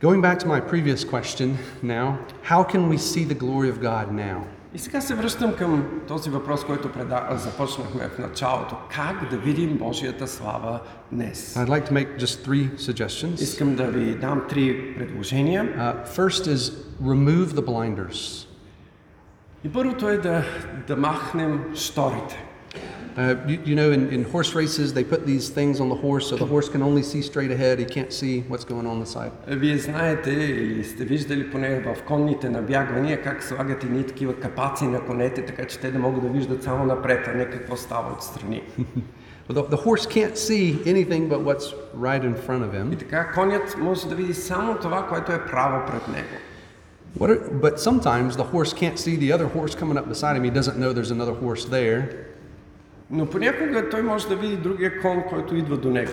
Going 0.00 0.22
back 0.22 0.38
to 0.38 0.46
my 0.46 0.60
previous 0.60 1.04
question 1.04 1.58
now, 1.82 2.18
how 2.42 2.62
can 2.64 2.88
we 2.88 2.96
see 2.96 3.24
the 3.24 3.34
glory 3.34 3.68
of 3.68 3.80
God 3.80 4.12
now? 4.12 4.42
И 4.74 4.78
сега 4.78 5.00
се 5.00 5.14
връщам 5.14 5.54
към 5.54 5.84
този 6.08 6.30
въпрос, 6.30 6.64
който 6.64 6.92
преда... 6.92 7.28
започнахме 7.36 8.08
в 8.08 8.18
началото. 8.18 8.76
Как 8.90 9.30
да 9.30 9.36
видим 9.36 9.78
Божията 9.78 10.28
слава 10.28 10.80
днес? 11.12 11.54
I'd 11.54 11.68
like 11.68 11.88
to 11.88 11.92
make 11.92 12.18
just 12.18 12.46
three 12.46 12.76
suggestions. 12.76 13.42
Искам 13.42 13.76
да 13.76 13.84
ви 13.84 14.14
дам 14.14 14.42
три 14.48 14.94
предложения. 14.94 15.64
Uh, 15.64 16.06
first 16.06 16.46
is 16.46 16.72
remove 17.02 17.46
the 17.46 17.64
blinders. 17.64 18.46
И 19.64 19.72
първото 19.72 20.08
е 20.08 20.18
да, 20.18 20.44
да 20.86 20.96
махнем 20.96 21.64
шторите. 21.74 22.49
Uh, 23.17 23.35
you, 23.47 23.57
you 23.63 23.75
know, 23.75 23.91
in, 23.93 24.09
in 24.09 24.25
horse 24.25 24.53
races, 24.55 24.93
they 24.93 25.03
put 25.05 25.25
these 25.25 25.47
things 25.47 25.79
on 25.79 25.87
the 25.87 25.95
horse 25.95 26.27
so 26.29 26.35
the 26.35 26.45
horse 26.45 26.67
can 26.67 26.81
only 26.81 27.01
see 27.01 27.21
straight 27.21 27.49
ahead. 27.49 27.79
He 27.79 27.85
can't 27.85 28.11
see 28.11 28.41
what's 28.49 28.65
going 28.65 28.85
on 28.85 28.99
the 28.99 29.05
side. 29.05 29.31
Вие 29.47 29.77
знаете 29.77 30.31
или 30.31 30.83
сте 30.83 31.03
виждали 31.05 31.51
поне 31.51 31.79
в 31.79 32.03
конните 32.07 32.49
набягвания 32.49 33.21
как 33.21 33.43
слагат 33.43 33.83
едни 33.83 34.03
такива 34.03 34.33
капаци 34.33 34.83
на 34.85 34.99
конете, 34.99 35.45
така 35.45 35.65
че 35.65 35.79
те 35.79 35.91
да 35.91 35.99
могат 35.99 36.23
да 36.23 36.29
виждат 36.29 36.63
само 36.63 36.85
напред, 36.85 37.27
а 37.27 37.37
не 37.37 37.45
какво 37.45 37.75
става 37.75 38.13
отстрани. 38.13 38.63
The, 39.49 39.69
the 39.69 39.77
horse 39.77 40.05
can't 40.07 40.37
see 40.37 40.83
anything 40.85 41.29
but 41.29 41.39
what's 41.43 41.73
right 41.95 42.23
in 42.23 42.35
front 42.47 42.63
of 42.63 42.73
И 42.73 42.77
him. 42.77 42.99
така 42.99 43.31
конят 43.31 43.77
може 43.77 44.09
да 44.09 44.15
види 44.15 44.33
само 44.33 44.75
това, 44.75 45.07
което 45.07 45.31
е 45.31 45.45
право 45.45 45.85
пред 45.91 46.07
него. 46.07 46.35
What 47.19 47.29
are, 47.29 47.49
but 47.61 47.79
sometimes 47.79 48.35
the 48.35 48.43
horse 48.53 48.73
can't 48.73 48.97
see 48.97 49.15
the 49.15 49.31
other 49.31 49.47
horse 49.47 49.73
coming 49.75 49.97
up 49.97 50.09
beside 50.09 50.35
him. 50.35 50.43
He 50.43 50.51
doesn't 50.59 50.77
know 50.77 50.91
there's 50.91 51.11
another 51.11 51.35
horse 51.45 51.63
there. 51.77 51.99
Но 53.11 53.25
понякога 53.25 53.89
той 53.89 54.01
може 54.01 54.27
да 54.27 54.35
види 54.35 54.57
другия 54.57 55.01
кон, 55.01 55.23
който 55.29 55.55
идва 55.55 55.77
до 55.77 55.89
него. 55.89 56.11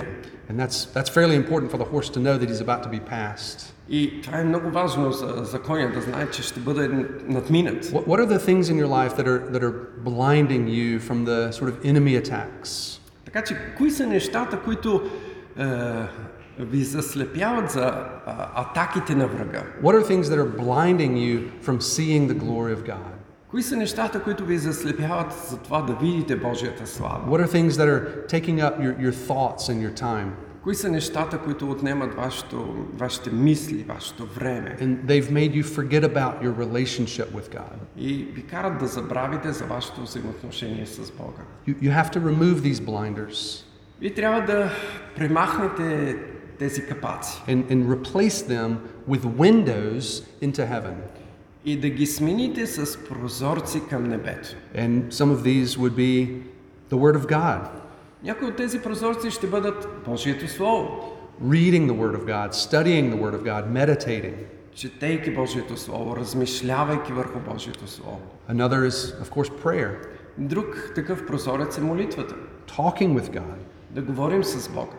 And 0.51 0.57
that's, 0.57 0.95
that's 0.95 1.09
fairly 1.09 1.37
important 1.37 1.71
for 1.71 1.79
the 1.79 1.89
horse 1.93 2.11
to 2.11 2.21
know 2.21 2.37
that 2.39 2.49
he's 2.51 2.61
about 2.61 2.83
to 2.83 2.91
be 2.91 3.01
passed. 3.01 3.73
И 3.89 4.21
това 4.23 4.39
е 4.39 4.45
много 4.45 4.71
важно 4.71 5.13
за, 5.13 5.27
за 5.45 5.59
коня 5.59 5.91
да 5.95 6.01
знае, 6.01 6.31
че 6.31 6.43
ще 6.43 6.61
бъде 6.61 6.89
надминат. 7.27 7.85
What, 7.85 8.07
what 8.07 8.21
are 8.21 8.39
the 8.39 8.39
things 8.39 8.63
in 8.63 8.77
your 8.77 8.87
life 8.87 9.17
that 9.17 9.27
are, 9.27 9.41
that 9.53 9.63
are 9.63 9.75
blinding 10.05 10.69
you 10.69 10.99
from 11.01 11.25
the 11.25 11.51
sort 11.53 11.69
of 11.69 11.85
enemy 11.85 12.23
attacks? 12.23 13.01
Така 13.25 13.45
че, 13.45 13.57
кои 13.77 13.91
са 13.91 14.07
нещата, 14.07 14.61
които 14.61 15.11
е, 15.59 15.65
ви 16.59 16.85
заслепяват 16.85 17.71
за 17.71 17.85
а, 18.27 18.63
атаките 18.63 19.15
на 19.15 19.27
врага? 19.27 19.63
What 19.83 19.95
are 19.95 20.05
things 20.05 20.23
that 20.23 20.39
are 20.39 20.57
blinding 20.65 21.17
you 21.17 21.65
from 21.67 21.81
seeing 21.81 22.29
the 22.29 22.39
glory 22.45 22.73
of 22.73 22.85
God? 22.87 23.13
Кои 23.51 23.63
са 23.63 23.77
нещата, 23.77 24.23
които 24.23 24.45
ви 24.45 24.59
заслепяват 24.59 25.33
за 25.51 25.59
това 25.59 25.83
да 25.83 25.95
видите 25.95 26.37
Божията 26.37 26.87
слава? 26.87 27.21
What 27.29 27.47
are 27.47 27.51
things 27.51 27.71
that 27.71 27.89
are 27.89 28.27
taking 28.27 28.59
up 28.61 28.81
your, 28.81 28.97
your 28.99 29.13
thoughts 29.13 29.69
and 29.69 29.89
your 29.89 30.01
time? 30.01 30.29
Кои 30.63 30.75
са 30.75 30.89
нещата, 30.89 31.39
които 31.39 31.71
отнемат 31.71 32.15
вашето, 32.15 32.87
вашите 32.95 33.31
мисли, 33.31 33.85
вашето 33.89 34.27
време 34.27 34.77
And 34.81 34.97
they've 35.07 35.31
made 35.31 35.55
you 35.55 35.65
forget 35.65 36.05
about 36.05 36.43
your 36.43 36.55
relationship 36.55 37.27
with 37.35 37.55
God. 37.55 37.77
и 37.97 38.13
ви 38.15 38.43
карат 38.47 38.79
да 38.79 38.87
забравите 38.87 39.53
за 39.53 39.65
вашето 39.65 40.03
взаимоотношение 40.03 40.87
с 40.87 41.11
Бога? 41.11 41.43
You, 41.69 41.75
you 41.83 42.03
have 42.03 42.11
to 42.11 42.21
remove 42.21 42.55
these 42.55 42.81
blinders 42.81 43.65
Вие 44.01 44.15
трябва 44.15 44.41
да 44.41 44.71
премахнете 45.17 46.17
тези 46.59 46.87
капаци 46.87 47.43
and, 47.49 47.71
and 47.71 47.87
replace 47.87 48.49
them 48.49 48.77
with 49.09 49.25
windows 49.39 50.25
into 50.43 50.67
heaven. 50.67 50.95
и 51.67 51.81
да 51.81 51.89
ги 51.89 52.07
смените 52.07 52.67
с 52.67 53.05
прозорци 53.05 53.83
към 53.91 54.05
небето. 54.05 54.49
And 54.77 55.11
some 55.11 55.37
of 55.37 55.43
these 55.43 55.65
would 55.67 55.95
be 55.95 56.29
the 56.91 56.97
Word 56.99 57.19
of 57.19 57.27
God, 57.31 57.69
Някои 58.25 58.49
от 58.49 58.57
тези 58.57 58.79
прозорци 58.83 59.31
ще 59.31 59.47
бъдат 59.47 59.89
Божието 60.07 60.49
Слово, 60.49 61.13
reading 61.45 61.87
the 61.91 61.93
Word 61.93 62.17
of 62.17 62.25
God, 62.25 62.53
studying 62.53 63.15
the 63.15 63.21
Word 63.23 63.35
of 63.41 63.43
God, 63.43 63.67
meditating. 63.69 64.35
четейки 64.75 65.31
Божието 65.35 65.77
Слово, 65.77 66.17
размишлявайки 66.17 67.13
върху 67.13 67.39
Божието 67.41 67.87
Слово. 67.87 68.21
Another 68.51 68.89
is, 68.89 69.23
of 69.25 69.29
course, 69.29 69.63
prayer, 69.65 69.91
Друг 70.39 70.93
такъв 70.95 71.27
прозорец 71.27 71.79
е 71.79 71.81
молитвата. 71.81 72.35
talking 72.77 73.21
with 73.21 73.35
God. 73.35 73.55
Да 73.91 74.03
говорим 74.03 74.45
с 74.45 74.69
Бога. 74.69 74.97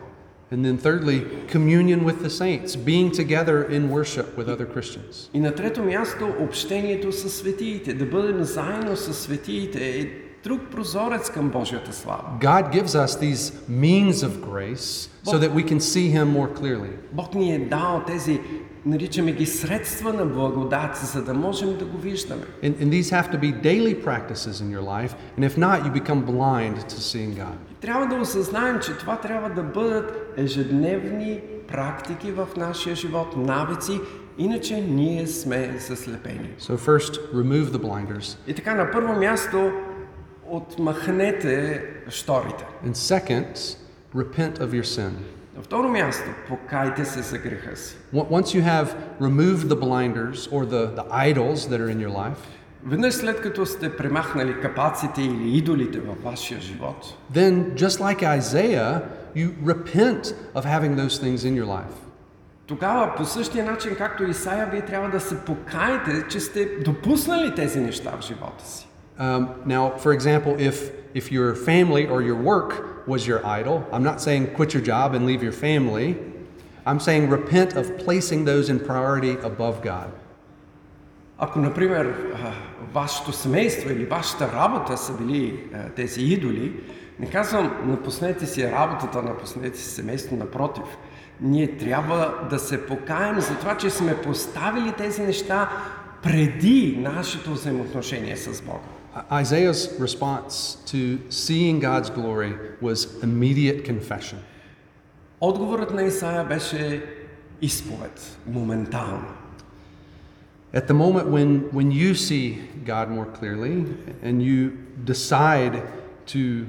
And 0.52 0.64
then, 0.64 0.78
thirdly, 0.78 1.26
communion 1.48 2.04
with 2.04 2.22
the 2.22 2.30
saints, 2.30 2.76
being 2.76 3.10
together 3.10 3.64
in 3.64 3.90
worship 3.90 4.36
with 4.36 4.48
other 4.48 4.66
Christians. 4.66 5.30
И 5.34 5.40
на 5.40 5.54
трето 5.54 5.82
място, 5.82 6.34
общението 6.40 7.12
с 7.12 7.30
светиите. 7.30 7.94
Да 7.94 8.06
бъдем 8.06 8.44
заедно 8.44 8.96
с 8.96 9.14
светиите 9.14 10.00
е 10.00 10.06
друг 10.44 10.60
прозорец 10.70 11.30
към 11.30 11.48
Божията 11.48 11.92
слава. 11.92 12.24
God 12.40 12.72
gives 12.72 12.94
us 12.94 13.18
these 13.20 13.52
means 13.68 14.22
of 14.22 14.42
grace 14.50 15.08
so 15.24 15.38
that 15.38 15.52
we 15.54 15.62
can 15.62 15.80
see 15.80 16.10
Him 16.10 16.26
more 16.38 16.60
clearly. 16.60 16.90
Бог 17.12 17.34
ни 17.34 17.54
е 17.54 17.58
дал 17.58 18.02
тези, 18.06 18.40
наричаме 18.86 19.32
ги 19.32 19.46
средства 19.46 20.12
на 20.12 20.26
благодат, 20.26 20.96
за 20.96 21.24
да 21.24 21.34
можем 21.34 21.78
да 21.78 21.84
го 21.84 21.98
виждаме. 21.98 22.42
And, 22.62 22.74
and 22.82 22.90
these 22.90 23.10
have 23.10 23.30
to 23.32 23.38
be 23.38 23.52
daily 23.62 23.94
practices 24.04 24.60
in 24.60 24.70
your 24.70 24.82
life, 24.82 25.14
and 25.36 25.44
if 25.44 25.56
not, 25.56 25.84
you 25.84 25.90
become 26.02 26.20
blind 26.24 26.76
to 26.88 27.00
seeing 27.00 27.34
God. 27.34 27.58
Трябва 27.81 28.05
да 28.07 28.15
осъзнаем, 28.15 28.79
че 28.79 28.97
това 28.97 29.17
трябва 29.17 29.49
да 29.49 29.63
бъдат 29.63 30.33
ежедневни 30.37 31.41
практики 31.67 32.31
в 32.31 32.47
нашия 32.57 32.95
живот, 32.95 33.37
навици, 33.37 33.99
иначе 34.37 34.81
ние 34.81 35.27
сме 35.27 35.77
заслепени. 35.79 36.49
So, 36.59 36.77
first, 36.77 37.33
remove 37.33 37.65
the 37.65 37.77
blinders, 37.77 38.37
И 38.47 38.53
така, 38.53 38.75
на 38.75 38.91
първо 38.91 39.13
място, 39.13 39.71
отмахнете 40.47 41.83
шторите. 42.09 42.65
and 42.85 42.95
second, 42.95 43.77
repent 44.15 44.59
of 44.59 44.67
your 44.71 44.83
sin. 44.83 45.09
На 45.57 45.61
второ 45.63 45.87
място, 45.89 46.23
покайте 46.47 47.05
се 47.05 47.21
за 47.21 47.37
греха 47.37 47.75
си. 47.77 47.95
On- 48.13 48.29
Once 48.29 48.55
you 48.59 48.63
have 48.63 48.87
removed 49.21 49.67
the 49.67 49.79
blinders 49.79 50.47
or 50.51 50.65
the, 50.65 50.95
the 50.95 51.05
idols 51.11 51.67
that 51.69 51.79
are 51.81 51.89
in 51.95 51.99
your 52.07 52.13
life, 52.25 52.41
Веднъж 52.86 53.14
след 53.14 53.40
като 53.40 53.66
сте 53.66 53.96
премахнали 53.96 54.60
капаците 54.60 55.22
или 55.22 55.56
идолите 55.58 56.00
във 56.00 56.22
вашия 56.22 56.60
живот, 56.60 57.14
then 57.34 57.74
just 57.74 58.00
like 58.00 58.22
Isaiah, 58.38 59.02
you 59.36 59.48
repent 59.64 60.34
of 60.54 60.64
having 60.64 60.96
those 60.96 61.18
things 61.18 61.44
in 61.44 61.54
your 61.54 61.66
life. 61.66 62.04
тогава 62.66 63.14
по 63.16 63.24
същия 63.24 63.64
начин, 63.64 63.94
както 63.96 64.24
Исаия, 64.24 64.68
вие 64.72 64.80
трябва 64.80 65.08
да 65.08 65.20
се 65.20 65.40
покаете, 65.40 66.24
че 66.30 66.40
сте 66.40 66.64
допуснали 66.64 67.54
тези 67.54 67.80
неща 67.80 68.12
в 68.20 68.24
живота 68.24 68.64
си. 68.66 68.88
Um, 69.20 69.46
now, 69.66 69.92
for 70.04 70.12
example, 70.12 70.56
if 70.58 70.76
if 71.14 71.30
your 71.30 71.54
family 71.54 72.04
or 72.12 72.20
your 72.30 72.40
work 72.52 72.70
was 73.12 73.20
your 73.30 73.40
idol, 73.60 73.76
I'm 73.92 74.04
not 74.10 74.18
saying 74.26 74.42
quit 74.56 74.74
your 74.76 74.84
job 74.92 75.08
and 75.14 75.22
leave 75.30 75.42
your 75.48 75.56
family. 75.66 76.08
I'm 76.88 77.00
saying 77.08 77.22
repent 77.40 77.70
of 77.80 77.84
placing 78.04 78.40
those 78.50 78.66
in 78.72 78.76
priority 78.90 79.34
above 79.50 79.76
God. 79.92 80.08
Ако, 81.41 81.59
например, 81.59 82.15
вашето 82.93 83.31
семейство 83.31 83.91
или 83.91 84.05
вашата 84.05 84.51
работа 84.53 84.97
са 84.97 85.13
били 85.13 85.63
тези 85.95 86.21
идоли, 86.21 86.73
не 87.19 87.29
казвам 87.29 87.81
напуснете 87.85 88.45
си 88.45 88.71
работата, 88.71 89.21
напуснете 89.21 89.77
си 89.77 89.89
семейство, 89.89 90.35
напротив. 90.35 90.83
Ние 91.41 91.77
трябва 91.77 92.33
да 92.49 92.59
се 92.59 92.85
покаем 92.85 93.39
за 93.39 93.55
това, 93.55 93.77
че 93.77 93.89
сме 93.89 94.21
поставили 94.21 94.91
тези 94.91 95.21
неща 95.21 95.69
преди 96.23 96.97
нашето 96.99 97.51
взаимоотношение 97.51 98.37
с 98.37 98.61
Бога. 98.61 98.79
Isaiah's 99.31 99.99
response 99.99 100.77
to 100.91 101.17
seeing 101.29 101.79
God's 101.81 102.09
glory 102.09 102.53
was 102.81 103.23
immediate 103.23 103.89
confession. 103.91 104.37
Отговорът 105.41 105.93
на 105.93 106.03
Исаия 106.03 106.45
беше 106.45 107.03
изповед, 107.61 108.37
моментално. 108.47 109.38
At 110.74 110.88
the 110.88 110.94
moment 110.94 111.28
when, 111.28 111.48
when 111.72 111.90
you 111.92 112.14
see 112.14 112.58
God 112.84 113.08
more 113.08 113.26
clearly 113.26 113.86
and 114.22 114.42
you 114.42 114.72
decide 115.04 115.82
to, 116.26 116.66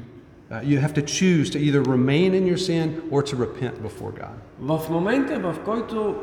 uh, 0.51 0.62
you 0.63 0.77
have 0.77 0.93
to 0.93 1.01
choose 1.01 1.49
to 1.49 1.60
either 1.60 1.81
remain 1.81 2.36
in 2.36 2.45
your 2.45 2.58
sin 2.58 3.01
or 3.10 3.23
to 3.23 3.36
repent 3.36 3.81
before 3.81 4.12
God. 4.12 4.38
В 4.60 4.89
момента, 4.89 5.39
в 5.39 5.55
който 5.65 6.15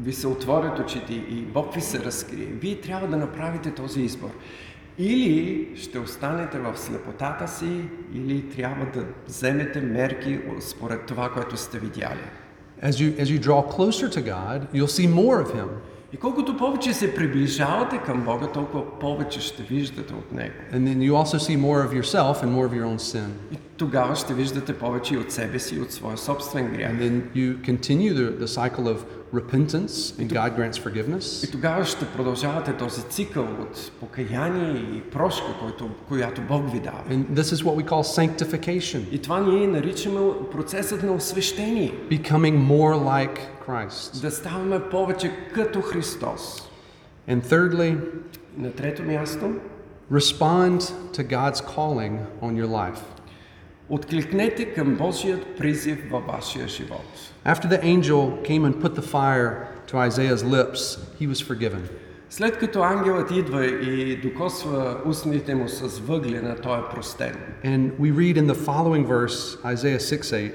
ви 0.00 0.12
се 0.12 0.26
отворят 0.26 0.78
очите 0.78 1.14
и 1.14 1.42
Бог 1.42 1.74
ви 1.74 1.80
се 1.80 2.04
разкрие, 2.04 2.46
вие 2.46 2.80
трябва 2.80 3.08
да 3.08 3.16
направите 3.16 3.70
този 3.70 4.00
избор. 4.00 4.30
Или 4.98 5.68
ще 5.76 5.98
останете 5.98 6.58
в 6.58 6.78
слепотата 6.78 7.48
си, 7.48 7.80
или 8.14 8.48
трябва 8.48 8.86
да 8.94 9.04
вземете 9.26 9.80
мерки 9.80 10.38
според 10.60 11.06
това, 11.06 11.30
което 11.30 11.56
сте 11.56 11.78
видяли. 11.78 12.24
As 12.82 12.92
you, 12.92 13.20
as 13.20 13.24
you 13.24 13.38
draw 13.38 13.62
closer 13.76 14.08
to 14.08 14.22
God, 14.22 14.58
you'll 14.72 14.96
see 15.00 15.06
more 15.06 15.38
of 15.44 15.50
Him. 15.54 15.68
И 16.14 16.16
колкото 16.16 16.56
повече 16.56 16.94
се 16.94 17.14
приближавате 17.14 17.98
към 17.98 18.22
Бога, 18.24 18.46
толкова 18.46 18.98
повече 18.98 19.40
ще 19.40 19.62
виждате 19.62 20.14
от 20.14 20.32
Него. 20.32 20.54
And 20.72 20.78
then 20.78 20.98
you 20.98 21.14
also 21.14 21.38
see 21.38 21.56
more 21.56 21.84
of 21.88 21.92
yourself 22.02 22.42
and 22.42 22.50
more 22.52 22.66
of 22.66 22.74
your 22.74 22.84
own 22.84 22.98
sin. 22.98 23.28
И 23.52 23.56
тогава 23.76 24.16
ще 24.16 24.34
виждате 24.34 24.78
повече 24.78 25.14
и 25.14 25.18
от 25.18 25.32
себе 25.32 25.58
си, 25.58 25.74
и 25.74 25.80
от 25.80 25.92
своя 25.92 26.18
собствен 26.18 26.68
грях. 26.72 26.92
And 26.92 27.00
then 27.00 27.22
you 27.34 27.70
continue 27.70 28.14
the, 28.14 28.44
the 28.44 28.48
cycle 28.48 28.88
of 28.88 28.96
repentance, 29.34 30.14
and 30.18 30.28
God 30.28 30.56
grants 30.56 30.78
forgiveness. 30.78 31.44
И 31.48 31.50
тогава 31.50 31.84
ще 31.84 32.04
продължавате 32.06 32.72
този 32.72 33.02
цикъл 33.02 33.44
от 33.60 33.92
покаяние 34.00 34.82
и 34.96 35.00
прошка, 35.00 35.46
който, 35.60 35.90
която 36.08 36.40
Бог 36.40 36.72
ви 36.72 36.80
дава. 36.80 37.02
And 37.10 37.24
this 37.24 37.42
is 37.54 37.64
what 37.64 37.84
we 37.84 37.88
call 37.88 38.02
sanctification, 38.02 39.00
И 39.12 39.18
това 39.18 39.40
ние 39.40 39.66
наричаме 39.66 40.20
процесът 40.52 41.02
на 41.02 41.12
освещение. 41.12 41.92
becoming 42.10 42.56
more 42.68 42.94
like 42.94 43.38
Christ. 43.68 44.20
Да 44.22 44.30
ставаме 44.30 44.80
повече 44.90 45.32
като 45.54 45.80
Христос. 45.80 46.68
And 47.28 47.42
thirdly, 47.44 47.98
На 48.56 48.72
трето 48.72 49.02
място, 49.02 49.52
respond 50.12 50.80
to 51.16 51.22
God's 51.24 51.60
calling 51.76 52.18
on 52.42 52.54
your 52.64 52.66
life. 52.68 53.00
откликнете 53.88 54.64
към 54.74 54.96
Божият 54.96 55.56
призив 55.56 56.10
във 56.10 56.26
вашия 56.26 56.68
живот. 56.68 57.04
After 57.46 57.68
the 57.68 57.82
angel 57.82 58.42
came 58.48 58.64
and 58.64 58.74
put 58.82 58.94
the 58.94 59.02
fire 59.02 59.50
to 59.86 60.08
Isaiah's 60.08 60.44
lips, 60.44 60.98
he 61.20 61.26
was 61.28 61.42
forgiven. 61.54 61.80
След 62.30 62.58
като 62.58 62.82
ангелът 62.82 63.30
идва 63.30 63.66
и 63.66 64.16
докосва 64.16 64.96
устните 65.06 65.54
му 65.54 65.68
с 65.68 65.98
въглена, 65.98 66.56
той 66.56 66.78
е 66.78 66.82
простен. 66.94 67.36
And 67.64 67.90
we 68.00 68.12
read 68.12 68.36
in 68.36 68.46
the 68.52 68.54
following 68.54 69.06
verse, 69.06 69.58
Isaiah 69.72 70.00
6 70.00 70.32
8, 70.32 70.52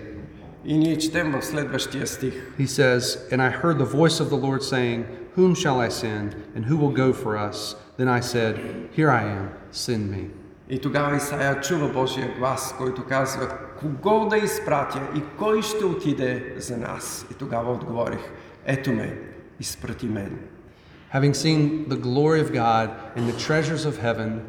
И 0.66 0.78
ние 0.78 0.98
четем 0.98 1.32
в 1.32 1.42
следващия 1.42 2.08
стих. 2.08 2.34
he 2.58 2.68
says, 2.68 3.02
And 3.32 3.42
I 3.42 3.50
heard 3.50 3.78
the 3.78 3.86
voice 3.86 4.20
of 4.20 4.30
the 4.30 4.38
Lord 4.48 4.64
saying, 4.64 5.06
Whom 5.36 5.54
shall 5.54 5.80
I 5.80 5.90
send, 5.90 6.36
and 6.56 6.66
who 6.66 6.78
will 6.78 6.96
go 7.06 7.14
for 7.14 7.38
us? 7.38 7.76
Then 7.98 8.08
I 8.08 8.22
said, 8.22 8.54
Here 8.92 9.12
I 9.12 9.24
am, 9.24 9.50
send 9.72 10.10
me. 10.12 10.30
И 10.70 10.80
тогава 10.80 11.16
Исаия 11.16 11.62
чува 11.62 11.88
Божия 11.90 12.36
глас, 12.38 12.76
който 12.78 13.04
казва, 13.04 13.48
кого 13.80 14.26
да 14.26 14.38
изпратя 14.38 15.02
и 15.16 15.22
кой 15.38 15.62
ще 15.62 15.86
отиде 15.86 16.54
за 16.58 16.78
нас? 16.78 17.26
И 17.32 17.34
тогава 17.34 17.72
отговорих, 17.72 18.32
ето 18.66 18.92
ме, 18.92 19.18
изпрати 19.60 20.06
мен. 20.06 20.40
Having 21.14 21.34
seen 21.34 21.88
the 21.88 21.98
glory 21.98 22.42
of 22.42 22.52
God 22.52 22.90
and 23.16 23.30
the 23.30 23.38
treasures 23.48 23.86
of 23.86 23.98
heaven, 23.98 24.42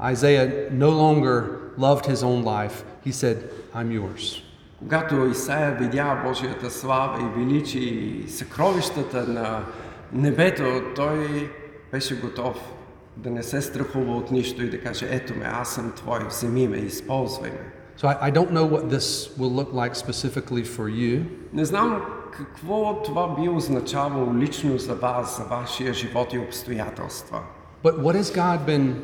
Isaiah 0.00 0.70
no 0.70 0.90
longer 0.90 1.34
loved 1.76 2.06
his 2.06 2.22
own 2.22 2.44
life. 2.44 2.76
He 3.04 3.12
said, 3.12 3.36
I'm 3.74 3.90
yours. 3.90 4.42
Когато 4.82 5.26
Исаия 5.26 5.76
видя 5.80 6.22
Божията 6.26 6.70
слава 6.70 7.22
и 7.22 7.40
величие 7.40 7.82
и 7.82 8.28
съкровищата 8.28 9.26
на 9.26 9.64
небето, 10.12 10.82
той 10.96 11.50
беше 11.92 12.20
готов 12.20 12.72
да 13.16 13.30
не 13.30 13.42
се 13.42 13.62
страхува 13.62 14.16
от 14.16 14.30
нищо 14.30 14.62
и 14.62 14.70
да 14.70 14.80
каже, 14.80 15.08
ето 15.10 15.34
ме, 15.36 15.44
аз 15.44 15.74
съм 15.74 15.92
твой, 15.96 16.18
вземи 16.28 16.68
ме, 16.68 16.76
използвай 16.76 17.50
ме. 17.50 17.72
So 18.00 18.06
I, 18.06 18.28
I 18.28 18.30
don't 18.30 18.52
know 18.52 18.66
what 18.74 18.84
this 18.96 19.08
will 19.38 19.52
look 19.60 19.72
like 19.72 19.94
specifically 19.96 20.64
for 20.64 20.88
you, 20.88 21.22
Не 21.52 21.64
знам 21.64 22.02
какво 22.30 23.02
това 23.02 23.34
би 23.40 23.48
означавало 23.48 24.34
лично 24.34 24.78
за 24.78 24.94
вас, 24.94 25.36
за 25.36 25.44
вашия 25.44 25.94
живот 25.94 26.32
и 26.32 26.38
обстоятелства. 26.38 27.40
but 27.84 27.98
what 27.98 28.14
has 28.16 28.30
God 28.30 28.58
been 28.66 28.94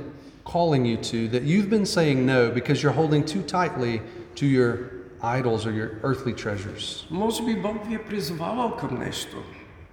calling 0.45 0.85
you 0.85 0.97
to 1.13 1.19
that 1.35 1.43
you've 1.43 1.71
been 1.71 1.87
saying 1.87 2.19
no 2.27 2.51
because 2.59 2.83
you're 2.83 2.99
holding 3.03 3.25
too 3.35 3.43
tightly 3.57 4.01
to 4.41 4.47
your 4.47 4.71
idols 5.23 5.67
or 5.67 5.73
your 5.73 5.91
earthly 6.03 6.35
treasures? 6.35 7.07
Може 7.11 7.45
би 7.45 7.61
Бог 7.61 7.89
ви 7.89 7.95
е 7.95 8.05
призовавал 8.05 8.77
към 8.77 8.99
нещо, 8.99 9.37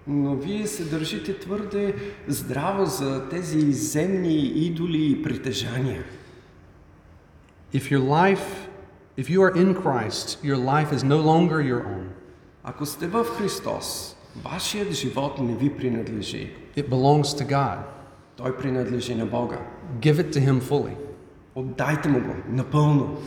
но 0.07 0.35
вие 0.35 0.67
се 0.67 0.83
държите 0.83 1.39
твърде 1.39 1.95
здраво 2.27 2.85
за 2.85 3.29
тези 3.29 3.71
земни 3.71 4.37
идоли 4.37 5.11
и 5.11 5.23
притежания. 5.23 6.03
If 7.73 7.91
your 7.91 8.03
life, 8.03 8.47
if 9.17 9.29
you 9.29 9.39
are 9.41 9.55
in 9.55 9.73
Christ, 9.83 10.43
your 10.43 10.57
life 10.57 10.91
is 10.91 11.03
no 11.03 11.17
longer 11.17 11.61
your 11.61 11.85
own. 11.85 12.07
Ако 12.63 12.85
сте 12.85 13.07
в 13.07 13.25
Христос, 13.25 14.15
вашият 14.43 14.91
живот 14.91 15.39
не 15.39 15.55
ви 15.55 15.77
принадлежи. 15.77 16.51
It 16.77 16.89
belongs 16.89 17.23
to 17.23 17.49
God. 17.49 17.77
Той 18.35 18.57
принадлежи 18.57 19.15
на 19.15 19.25
Бога. 19.25 19.59
Give 19.99 20.15
it 20.15 20.33
to 20.33 20.49
Him 20.49 20.61
fully. 20.61 20.95
Отдайте 21.55 22.09
му 22.09 22.19
го 22.19 22.35
напълно. 22.49 23.17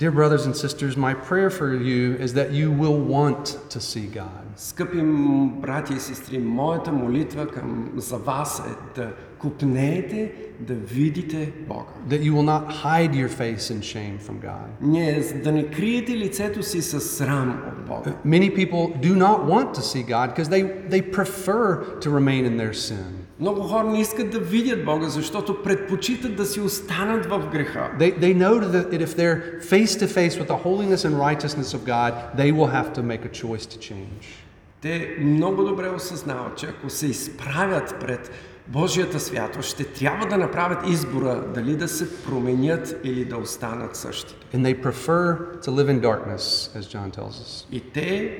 Dear 0.00 0.12
brothers 0.12 0.46
and 0.46 0.56
sisters, 0.56 0.96
my 0.96 1.12
prayer 1.12 1.50
for 1.50 1.74
you 1.74 2.14
is 2.14 2.32
that 2.32 2.52
you 2.52 2.70
will 2.70 2.98
want 2.98 3.58
to 3.68 3.80
see 3.80 4.06
God. 4.06 4.44
Скъпи 4.56 4.98
м, 4.98 5.48
брати 5.60 5.94
и 5.94 6.00
сестри, 6.00 6.38
моята 6.38 6.92
молитва 6.92 7.46
към 7.46 7.90
за 7.96 8.16
вас 8.16 8.62
е 8.66 9.00
да 9.00 9.12
купнеете 9.38 10.32
да 10.60 10.74
видите 10.74 11.52
Бога. 11.68 11.84
That 12.08 12.22
you 12.22 12.32
will 12.32 12.44
not 12.44 12.70
hide 12.84 13.14
your 13.14 13.28
face 13.28 13.70
in 13.70 13.80
shame 13.82 14.18
from 14.18 14.40
God. 14.42 14.66
Не, 14.80 15.20
да 15.44 15.52
не 15.52 15.70
криете 15.70 16.16
лицето 16.16 16.62
си 16.62 16.82
с 16.82 17.00
срам 17.00 17.62
от 17.68 17.84
Бога. 17.86 18.12
Many 18.26 18.54
people 18.56 19.00
do 19.02 19.14
not 19.14 19.44
want 19.44 19.74
to 19.74 19.82
see 19.82 20.02
God 20.02 20.34
because 20.34 20.48
they, 20.48 20.62
they 20.88 21.02
prefer 21.02 21.64
to 22.00 22.10
remain 22.10 22.44
in 22.46 22.56
their 22.56 22.72
sin. 22.74 23.23
Много 23.39 23.61
хора 23.61 23.83
не 23.83 24.01
искат 24.01 24.29
да 24.29 24.39
видят 24.39 24.85
Бога, 24.85 25.09
защото 25.09 25.63
предпочитат 25.63 26.35
да 26.35 26.45
си 26.45 26.61
останат 26.61 27.25
в 27.25 27.49
греха. 27.51 27.91
They, 27.99 28.19
they 28.19 28.37
know 28.37 28.59
that 28.59 29.01
if 29.01 29.15
they're 29.15 29.61
face 29.61 29.95
to 29.95 30.07
face 30.07 30.39
with 30.39 30.47
the 30.47 30.63
holiness 30.63 31.05
and 31.05 31.19
righteousness 31.19 31.73
of 31.73 31.85
God, 31.85 32.11
they 32.37 32.51
will 32.51 32.71
have 32.71 32.93
to 32.93 33.03
make 33.03 33.25
a 33.25 33.31
choice 33.43 33.65
to 33.65 33.77
change. 33.79 34.45
Те 34.81 35.15
много 35.19 35.63
добре 35.63 35.89
осъзнават, 35.89 36.57
че 36.57 36.65
ако 36.65 36.89
се 36.89 37.07
изправят 37.07 37.95
пред 37.99 38.31
Божията 38.67 39.19
святост, 39.19 39.69
ще 39.69 39.83
трябва 39.83 40.25
да 40.27 40.37
направят 40.37 40.89
избора 40.89 41.43
дали 41.53 41.75
да 41.75 41.87
се 41.87 42.23
променят 42.23 42.95
или 43.03 43.25
да 43.25 43.37
останат 43.37 43.95
същите. 43.95 44.57
And 44.57 44.63
they 44.63 44.81
prefer 44.83 45.37
to 45.61 45.71
live 45.71 45.89
in 45.89 46.01
darkness, 46.01 46.69
as 46.75 46.81
John 46.81 47.11
tells 47.11 47.29
us. 47.29 47.65
И 47.71 47.79
те 47.79 48.39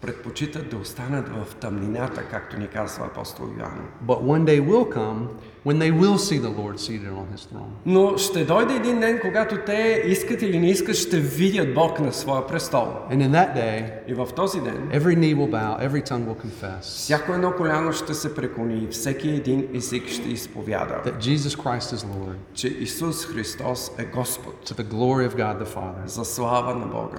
предпочитат 0.00 0.70
да 0.70 0.76
останат 0.76 1.28
в 1.28 1.54
тъмнината, 1.54 2.22
както 2.30 2.58
ни 2.58 2.68
казва 2.68 3.06
апостол 3.06 3.44
Йоанн. 3.58 3.88
But 4.06 4.20
one 4.22 4.44
day 4.44 4.60
will 4.60 4.94
come 4.94 5.28
when 5.66 5.78
they 5.78 5.92
will 6.00 6.18
see 6.18 6.38
the 6.38 6.52
Lord 6.60 6.78
seated 6.78 7.12
on 7.12 7.26
his 7.36 7.52
throne. 7.52 7.70
Но 7.86 8.18
ще 8.18 8.44
дойде 8.44 8.74
един 8.74 9.00
ден, 9.00 9.18
когато 9.20 9.56
те 9.66 10.02
искат 10.06 10.42
или 10.42 10.58
не 10.58 10.70
искат, 10.70 10.96
ще 10.96 11.20
видят 11.20 11.74
Бог 11.74 12.00
на 12.00 12.12
своя 12.12 12.46
престол. 12.46 12.86
And 13.10 13.16
in 13.16 13.30
that 13.30 13.56
day, 13.56 13.92
И 14.08 14.14
в 14.14 14.28
този 14.36 14.60
ден 14.60 14.88
every 14.92 15.16
knee 15.16 15.36
will 15.36 15.50
bow, 15.50 15.88
every 15.90 16.08
tongue 16.10 16.26
will 16.26 16.46
confess 16.46 16.80
всяко 16.80 17.32
едно 17.32 17.52
коляно 17.52 17.92
ще 17.92 18.14
се 18.14 18.34
преклони 18.34 18.78
и 18.78 18.86
всеки 18.86 19.28
един 19.28 19.68
език 19.74 20.08
ще 20.08 20.28
изповяда, 20.28 20.94
that 21.06 21.18
Jesus 21.18 21.62
Christ 21.62 21.96
is 21.96 22.06
Lord 22.06 22.34
че 22.54 22.68
Исус 22.68 23.26
Христос 23.26 23.90
е 23.98 24.04
Господ 24.04 24.54
to 24.68 24.74
the 24.82 24.84
glory 24.84 25.30
of 25.30 25.36
God 25.36 25.64
the 25.64 25.74
Father. 25.76 26.06
за 26.06 26.24
слава 26.24 26.74
на 26.74 26.86
Бога. 26.86 27.18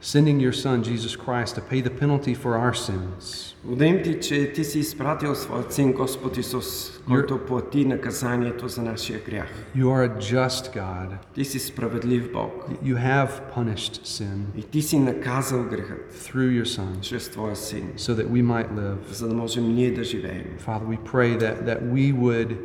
sending 0.00 0.38
your 0.38 0.52
Son, 0.52 0.82
Jesus 0.82 1.16
Christ, 1.16 1.54
to 1.56 1.60
pay 1.60 1.80
the 1.80 1.90
penalty 1.90 2.34
for 2.34 2.56
our 2.56 2.74
sins. 2.74 3.54
Благодарим 3.64 4.02
Ти, 4.02 4.20
че 4.20 4.52
Ти 4.52 4.64
си 4.64 4.78
изпратил 4.78 5.34
Своят 5.34 5.72
Син 5.72 5.92
Господ 5.92 6.36
Исус, 6.36 7.00
който 7.06 7.38
плати 7.38 7.84
наказанието 7.84 8.68
за 8.68 8.82
нашия 8.82 9.20
грях. 9.24 9.48
You 9.76 9.84
are 9.84 10.08
a 10.08 10.18
just 10.18 10.76
God. 10.76 11.08
Ти 11.34 11.44
си 11.44 11.58
справедлив 11.58 12.32
Бог. 12.32 12.68
You 12.84 12.96
have 12.96 13.28
punished 13.56 14.06
sin 14.06 14.38
И 14.56 14.62
Ти 14.62 14.82
си 14.82 14.98
наказал 14.98 15.64
грехът 15.64 16.12
through 16.12 16.62
your 16.62 16.66
Son 16.66 17.00
чрез 17.00 17.28
Твоя 17.28 17.56
Син, 17.56 17.92
so 17.96 18.14
that 18.14 18.28
we 18.28 18.42
might 18.42 18.70
live. 18.72 19.12
за 19.12 19.28
да 19.28 19.34
можем 19.34 19.74
ние 19.74 19.90
да 19.90 20.04
живеем. 20.04 20.44
Father, 20.66 20.86
we 20.86 20.98
pray 21.12 21.36
that, 21.38 21.66
that 21.66 21.82
we 21.82 22.12
would 22.12 22.56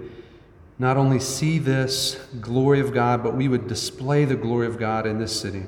not 0.80 0.98
only 0.98 1.20
see 1.20 1.60
this 1.60 2.18
glory 2.42 2.80
of 2.80 2.92
God, 2.94 3.24
but 3.24 3.34
we 3.36 3.48
would 3.48 3.68
display 3.68 4.26
the 4.26 4.40
glory 4.46 4.68
of 4.68 4.78
God 4.80 5.06
in 5.06 5.18
this 5.20 5.34
city. 5.44 5.64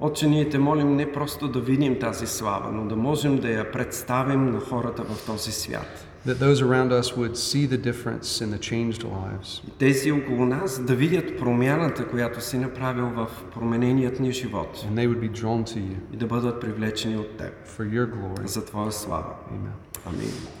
Отче, 0.00 0.28
ние 0.28 0.48
те 0.48 0.58
молим 0.58 0.96
не 0.96 1.12
просто 1.12 1.48
да 1.48 1.60
видим 1.60 1.98
тази 1.98 2.26
слава, 2.26 2.72
но 2.72 2.84
да 2.86 2.96
можем 2.96 3.38
да 3.38 3.50
я 3.50 3.70
представим 3.70 4.46
на 4.52 4.60
хората 4.60 5.02
в 5.04 5.26
този 5.26 5.52
свят. 5.52 6.06
That 6.26 6.38
those 6.38 6.60
around 6.60 6.90
us 6.92 7.16
would 7.16 7.34
see 7.36 7.66
the 7.66 7.78
difference 7.78 8.42
in 8.44 8.50
the 8.50 8.58
changed 8.58 9.04
lives. 9.04 9.62
Тези 9.78 10.12
около 10.12 10.46
нас 10.46 10.78
да 10.84 10.94
видят 10.94 11.38
промяната, 11.38 12.08
която 12.08 12.40
си 12.40 12.58
направил 12.58 13.06
в 13.06 13.28
промененият 13.54 14.20
ни 14.20 14.32
живот 14.32 14.86
And 14.90 14.94
they 14.94 15.08
would 15.08 15.30
be 15.30 15.42
drawn 15.42 15.64
to 15.64 15.78
you 15.78 15.96
и 16.12 16.16
да 16.16 16.26
бъдат 16.26 16.60
привлечени 16.60 17.16
от 17.16 17.36
Теб 17.36 17.52
for 17.78 17.90
your 17.90 18.10
glory. 18.14 18.46
за 18.46 18.64
Твоя 18.64 18.92
слава. 18.92 19.34
Amen. 19.52 20.08
Амин. 20.08 20.59